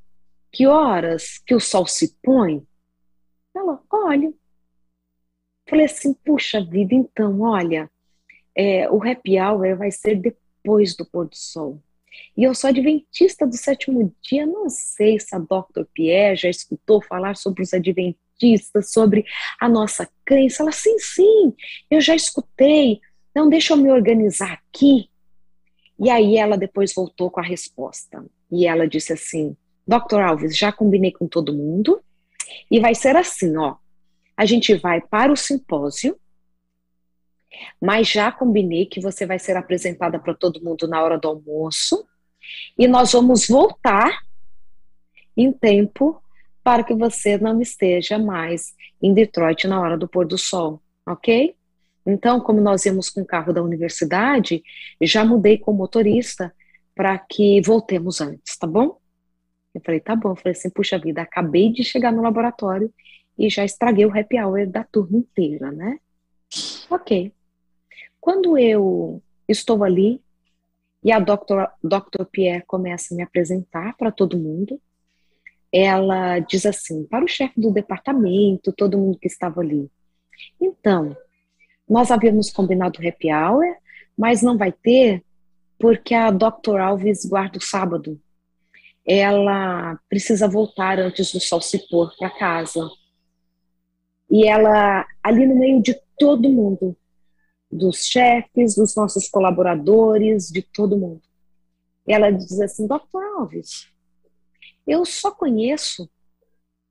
que 0.52 0.66
horas 0.68 1.40
que 1.46 1.54
o 1.54 1.60
sol 1.60 1.86
se 1.86 2.16
põe? 2.24 2.66
Ela, 3.56 3.82
olha. 3.90 4.34
Falei 5.68 5.86
assim, 5.86 6.14
puxa 6.14 6.64
vida, 6.64 6.94
então, 6.94 7.42
olha, 7.42 7.90
é, 8.56 8.90
o 8.90 9.04
happy 9.04 9.40
hour 9.40 9.76
vai 9.76 9.92
ser 9.92 10.16
depois 10.16 10.96
do 10.96 11.06
pôr 11.06 11.28
do 11.28 11.36
sol. 11.36 11.82
E 12.38 12.44
eu 12.44 12.54
sou 12.54 12.70
adventista 12.70 13.46
do 13.46 13.56
sétimo 13.56 14.14
dia, 14.22 14.46
não 14.46 14.70
sei 14.70 15.20
se 15.20 15.36
a 15.36 15.40
Dr. 15.40 15.84
Pierre 15.94 16.36
já 16.36 16.50
escutou 16.50 17.02
falar 17.02 17.36
sobre 17.36 17.64
os 17.64 17.74
adventistas, 17.74 18.92
sobre 18.92 19.26
a 19.60 19.68
nossa 19.68 20.08
crença. 20.24 20.64
Ela, 20.64 20.72
sim, 20.72 20.98
sim, 21.00 21.54
eu 21.90 22.00
já 22.00 22.16
escutei. 22.16 23.02
Não, 23.36 23.50
deixa 23.50 23.74
eu 23.74 23.78
me 23.78 23.92
organizar 23.92 24.54
aqui. 24.54 25.10
E 26.00 26.10
aí 26.10 26.38
ela 26.38 26.58
depois 26.58 26.94
voltou 26.94 27.30
com 27.30 27.42
a 27.42 27.44
resposta. 27.44 28.26
E 28.50 28.66
ela 28.66 28.88
disse 28.88 29.12
assim: 29.12 29.56
Dr. 29.86 30.22
Alves, 30.22 30.58
já 30.58 30.72
combinei 30.72 31.12
com 31.12 31.28
todo 31.28 31.54
mundo. 31.54 32.02
E 32.72 32.80
vai 32.80 32.96
ser 32.96 33.18
assim, 33.18 33.58
ó. 33.58 33.76
A 34.38 34.46
gente 34.46 34.74
vai 34.76 35.02
para 35.02 35.32
o 35.32 35.38
simpósio, 35.38 36.18
mas 37.82 38.10
já 38.10 38.32
combinei 38.32 38.86
que 38.86 39.00
você 39.00 39.26
vai 39.26 39.40
ser 39.40 39.56
apresentada 39.56 40.20
para 40.20 40.34
todo 40.34 40.62
mundo 40.62 40.88
na 40.88 41.02
hora 41.04 41.18
do 41.18 41.28
almoço. 41.28 42.06
E 42.78 42.88
nós 42.88 43.12
vamos 43.14 43.48
voltar 43.48 44.24
em 45.36 45.52
tempo 45.52 46.22
para 46.64 46.84
que 46.84 46.94
você 46.94 47.38
não 47.38 47.62
esteja 47.62 48.18
mais 48.18 48.74
em 49.02 49.14
Detroit 49.14 49.68
na 49.68 49.80
hora 49.80 49.98
do 49.98 50.08
pôr 50.08 50.26
do 50.26 50.38
sol, 50.38 50.82
ok? 51.06 51.56
Então, 52.06 52.40
como 52.40 52.62
nós 52.62 52.86
íamos 52.86 53.10
com 53.10 53.22
o 53.22 53.26
carro 53.26 53.52
da 53.52 53.64
universidade, 53.64 54.64
já 55.02 55.26
mudei 55.26 55.58
com 55.58 55.72
o 55.72 55.76
motorista 55.76 56.54
para 56.94 57.18
que 57.18 57.62
voltemos 57.62 58.22
antes, 58.22 58.58
tá 58.58 58.68
bom? 58.68 59.00
Eu 59.74 59.82
falei, 59.82 60.00
tá 60.00 60.16
bom. 60.16 60.32
Eu 60.32 60.36
falei 60.36 60.52
assim, 60.52 60.70
puxa 60.70 60.98
vida, 60.98 61.22
acabei 61.22 61.72
de 61.72 61.84
chegar 61.84 62.12
no 62.12 62.22
laboratório 62.22 62.94
e 63.38 63.50
já 63.50 63.66
estraguei 63.66 64.06
o 64.06 64.18
happy 64.18 64.40
hour 64.40 64.66
da 64.68 64.84
turma 64.84 65.18
inteira, 65.18 65.72
né? 65.72 66.00
Ok. 66.90 67.34
Quando 68.22 68.58
eu 68.58 69.22
estou 69.48 69.84
ali 69.84 70.22
e 71.04 71.12
a 71.12 71.20
Dr. 71.20 71.68
Dr. 71.84 72.24
Pierre 72.32 72.64
começa 72.66 73.14
a 73.14 73.18
me 73.18 73.24
apresentar 73.24 73.96
para 73.98 74.12
todo 74.12 74.40
mundo, 74.40 74.82
ela 75.72 76.40
diz 76.40 76.66
assim, 76.66 77.04
para 77.04 77.26
o 77.26 77.28
chefe 77.28 77.60
do 77.60 77.72
departamento, 77.72 78.72
todo 78.72 78.98
mundo 78.98 79.20
que 79.20 79.28
estava 79.28 79.60
ali. 79.60 79.92
Então, 80.60 81.16
nós 81.88 82.12
havíamos 82.12 82.50
combinado 82.50 83.00
happy 83.06 83.32
hour, 83.32 83.64
mas 84.18 84.42
não 84.42 84.58
vai 84.58 84.72
ter 84.72 85.24
porque 85.78 86.14
a 86.14 86.32
Dr. 86.32 86.80
Alves 86.80 87.26
guarda 87.26 87.58
o 87.58 87.62
sábado. 87.62 88.20
Ela 89.06 90.00
precisa 90.10 90.48
voltar 90.48 91.00
antes 91.00 91.32
do 91.32 91.40
sol 91.40 91.62
se 91.62 91.88
pôr 91.88 92.16
para 92.18 92.30
casa. 92.30 92.90
E 94.30 94.48
ela, 94.48 95.06
ali 95.22 95.46
no 95.46 95.56
meio 95.56 95.82
de 95.82 95.96
todo 96.18 96.50
mundo, 96.50 96.98
dos 97.72 98.06
chefes, 98.06 98.76
dos 98.76 98.96
nossos 98.96 99.30
colaboradores, 99.30 100.48
de 100.48 100.62
todo 100.62 100.98
mundo. 100.98 101.22
Ela 102.08 102.32
diz 102.32 102.60
assim: 102.60 102.88
Dr. 102.88 103.22
Alves, 103.38 103.88
eu 104.88 105.06
só 105.06 105.32
conheço 105.32 106.10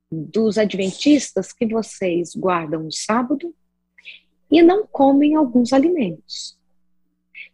dos 0.09 0.57
adventistas 0.57 1.51
que 1.51 1.65
vocês 1.65 2.33
guardam 2.35 2.87
o 2.87 2.91
sábado 2.91 3.53
e 4.51 4.61
não 4.61 4.85
comem 4.85 5.35
alguns 5.35 5.73
alimentos. 5.73 6.57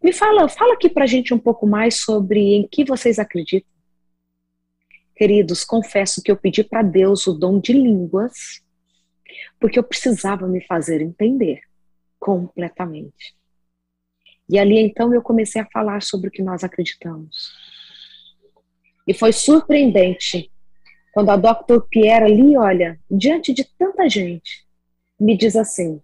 Me 0.03 0.11
fala, 0.11 0.49
fala 0.49 0.73
aqui 0.73 0.89
pra 0.89 1.05
gente 1.05 1.33
um 1.33 1.39
pouco 1.39 1.67
mais 1.67 2.01
sobre 2.01 2.55
em 2.55 2.67
que 2.67 2.83
vocês 2.83 3.19
acreditam. 3.19 3.69
Queridos, 5.15 5.63
confesso 5.63 6.21
que 6.23 6.31
eu 6.31 6.37
pedi 6.37 6.63
para 6.63 6.81
Deus 6.81 7.27
o 7.27 7.33
dom 7.33 7.59
de 7.59 7.73
línguas, 7.73 8.61
porque 9.59 9.77
eu 9.77 9.83
precisava 9.83 10.47
me 10.47 10.65
fazer 10.65 11.01
entender 11.01 11.61
completamente. 12.19 13.35
E 14.49 14.57
ali 14.57 14.79
então 14.79 15.13
eu 15.13 15.21
comecei 15.21 15.61
a 15.61 15.69
falar 15.71 16.01
sobre 16.01 16.27
o 16.27 16.31
que 16.31 16.41
nós 16.41 16.63
acreditamos. 16.63 17.51
E 19.07 19.13
foi 19.13 19.31
surpreendente 19.31 20.51
quando 21.13 21.29
a 21.29 21.37
Dr. 21.37 21.81
Pierre 21.89 22.25
ali, 22.25 22.57
olha, 22.57 22.99
diante 23.09 23.53
de 23.53 23.63
tanta 23.77 24.09
gente, 24.09 24.65
me 25.19 25.37
diz 25.37 25.55
assim: 25.55 26.01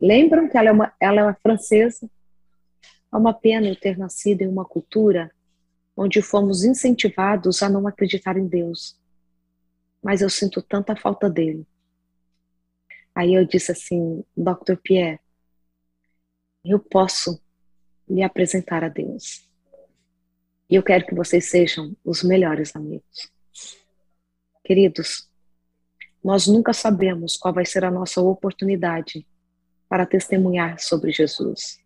Lembram 0.00 0.48
que 0.48 0.56
ela 0.58 0.68
é 0.68 0.72
uma, 0.72 0.92
ela 1.00 1.20
é 1.20 1.24
uma 1.24 1.34
francesa? 1.34 2.10
É 3.12 3.16
uma 3.16 3.32
pena 3.32 3.68
eu 3.68 3.76
ter 3.76 3.96
nascido 3.96 4.42
em 4.42 4.48
uma 4.48 4.64
cultura 4.64 5.32
onde 5.96 6.20
fomos 6.20 6.64
incentivados 6.64 7.62
a 7.62 7.68
não 7.68 7.86
acreditar 7.86 8.36
em 8.36 8.46
Deus. 8.46 8.98
Mas 10.02 10.20
eu 10.20 10.28
sinto 10.28 10.60
tanta 10.60 10.94
falta 10.94 11.30
dele. 11.30 11.66
Aí 13.14 13.32
eu 13.34 13.46
disse 13.46 13.72
assim, 13.72 14.22
Dr. 14.36 14.76
Pierre, 14.82 15.18
eu 16.62 16.78
posso 16.78 17.40
lhe 18.06 18.22
apresentar 18.22 18.84
a 18.84 18.88
Deus. 18.88 19.48
E 20.68 20.74
eu 20.74 20.82
quero 20.82 21.06
que 21.06 21.14
vocês 21.14 21.48
sejam 21.48 21.96
os 22.04 22.22
melhores 22.22 22.76
amigos. 22.76 23.32
Queridos, 24.62 25.30
nós 26.22 26.46
nunca 26.46 26.72
sabemos 26.72 27.36
qual 27.36 27.54
vai 27.54 27.64
ser 27.64 27.84
a 27.84 27.90
nossa 27.90 28.20
oportunidade 28.20 29.26
para 29.88 30.06
testemunhar 30.06 30.78
sobre 30.80 31.12
Jesus. 31.12 31.78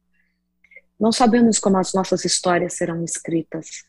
Não 0.99 1.13
sabemos 1.13 1.59
como 1.59 1.79
as 1.79 1.95
nossas 1.95 2.25
histórias 2.25 2.75
serão 2.75 3.03
escritas, 3.03 3.85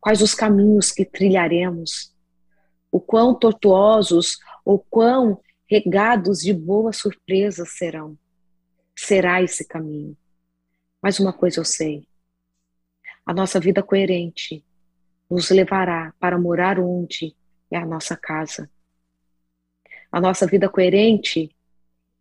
quais 0.00 0.20
os 0.20 0.34
caminhos 0.34 0.90
que 0.90 1.04
trilharemos, 1.04 2.14
o 2.90 3.00
quão 3.00 3.34
tortuosos 3.34 4.38
ou 4.64 4.78
quão 4.90 5.40
regados 5.68 6.40
de 6.40 6.52
boas 6.52 6.96
surpresas 6.96 7.70
serão. 7.76 8.18
Será 8.96 9.42
esse 9.42 9.64
caminho. 9.64 10.16
Mas 11.00 11.20
uma 11.20 11.32
coisa 11.32 11.60
eu 11.60 11.64
sei: 11.64 12.08
a 13.24 13.32
nossa 13.32 13.60
vida 13.60 13.82
coerente 13.82 14.64
nos 15.30 15.50
levará 15.50 16.14
para 16.18 16.38
morar 16.38 16.80
onde 16.80 17.36
é 17.70 17.76
a 17.76 17.86
nossa 17.86 18.16
casa. 18.16 18.68
A 20.10 20.20
nossa 20.20 20.46
vida 20.46 20.68
coerente 20.68 21.54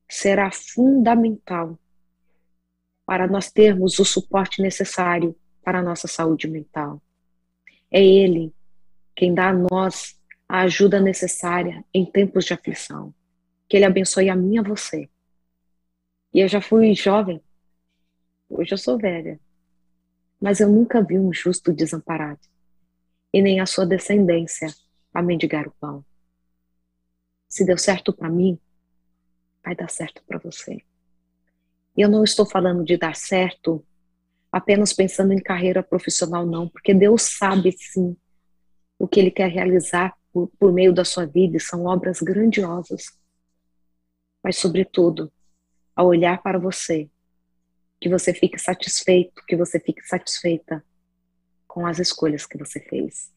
será 0.10 0.52
fundamental 0.52 1.78
para 3.06 3.28
nós 3.28 3.52
termos 3.52 4.00
o 4.00 4.06
suporte 4.06 4.62
necessário 4.62 5.36
para 5.64 5.80
a 5.80 5.84
nossa 5.84 6.08
saúde 6.08 6.48
mental. 6.48 7.02
É 7.92 8.04
Ele 8.04 8.54
quem 9.16 9.34
dá 9.34 9.50
a 9.50 9.54
nós 9.54 10.18
a 10.48 10.62
ajuda 10.62 11.00
necessária 11.00 11.84
em 11.94 12.06
tempos 12.06 12.46
de 12.46 12.54
aflição. 12.54 13.14
Que 13.68 13.78
Ele 13.78 13.86
abençoe 13.86 14.30
a 14.30 14.36
mim 14.36 14.56
e 14.56 14.60
a 14.60 14.62
você. 14.62 15.10
E 16.34 16.40
eu 16.40 16.48
já 16.48 16.62
fui 16.62 16.94
jovem, 16.94 17.42
hoje 18.50 18.74
eu 18.74 18.78
sou 18.78 18.98
velha, 18.98 19.40
mas 20.40 20.60
eu 20.60 20.70
nunca 20.70 21.02
vi 21.02 21.18
um 21.18 21.34
justo 21.34 21.74
desamparado, 21.74 22.42
e 23.34 23.42
nem 23.42 23.60
a 23.60 23.66
sua 23.66 23.86
descendência 23.86 24.68
a 25.14 25.22
mendigar 25.22 25.68
o 25.68 25.74
pão. 25.80 26.06
Se 27.50 27.66
deu 27.66 27.78
certo 27.78 28.14
para 28.14 28.30
mim, 28.30 28.60
vai 29.68 29.76
dar 29.76 29.90
certo 29.90 30.24
para 30.26 30.40
você. 30.40 30.82
Eu 31.96 32.08
não 32.08 32.24
estou 32.24 32.46
falando 32.46 32.86
de 32.86 32.96
dar 32.96 33.16
certo 33.18 33.86
apenas 34.50 34.94
pensando 34.94 35.34
em 35.34 35.42
carreira 35.42 35.84
profissional, 35.84 36.46
não, 36.46 36.70
porque 36.70 36.94
Deus 36.94 37.24
sabe 37.24 37.74
sim 37.74 38.16
o 38.98 39.06
que 39.06 39.20
Ele 39.20 39.30
quer 39.30 39.50
realizar 39.50 40.16
por, 40.32 40.50
por 40.58 40.72
meio 40.72 40.94
da 40.94 41.04
sua 41.04 41.26
vida, 41.26 41.58
e 41.58 41.60
são 41.60 41.84
obras 41.84 42.22
grandiosas. 42.22 43.08
Mas, 44.42 44.56
sobretudo, 44.58 45.30
ao 45.94 46.08
olhar 46.08 46.42
para 46.42 46.58
você, 46.58 47.10
que 48.00 48.08
você 48.08 48.34
fique 48.34 48.58
satisfeito, 48.58 49.44
que 49.46 49.58
você 49.58 49.82
fique 49.82 50.02
satisfeita 50.08 50.82
com 51.68 51.86
as 51.86 52.00
escolhas 52.00 52.46
que 52.46 52.58
você 52.58 52.80
fez. 52.80 53.34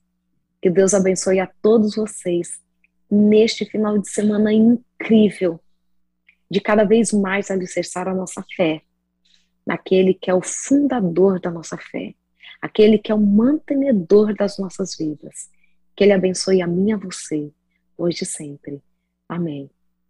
Que 0.63 0.71
Deus 0.71 0.95
abençoe 0.95 1.41
a 1.41 1.51
todos 1.61 1.97
vocês 1.97 2.61
neste 3.11 3.65
final 3.65 3.99
de 3.99 4.09
semana 4.09 4.53
incrível, 4.53 5.61
de 6.51 6.61
cada 6.61 6.85
vez 6.85 7.13
mais 7.13 7.51
alicerçar 7.51 8.09
a 8.09 8.15
nossa 8.15 8.45
fé 8.57 8.83
naquele 9.67 10.15
que 10.15 10.31
é 10.31 10.35
o 10.35 10.43
fundador 10.43 11.41
da 11.41 11.51
nossa 11.51 11.77
fé, 11.77 12.15
aquele 12.61 12.99
que 12.99 13.13
é 13.13 13.15
o 13.15 13.21
mantenedor 13.21 14.35
das 14.35 14.59
nossas 14.59 14.97
vidas. 14.97 15.49
Que 15.95 16.05
Ele 16.05 16.13
abençoe 16.13 16.63
a 16.63 16.67
mim 16.67 16.89
e 16.89 16.93
a 16.93 16.97
você, 16.97 17.53
hoje 17.97 18.25
e 18.25 18.27
sempre. 18.27 18.83
Amém. 19.29 19.71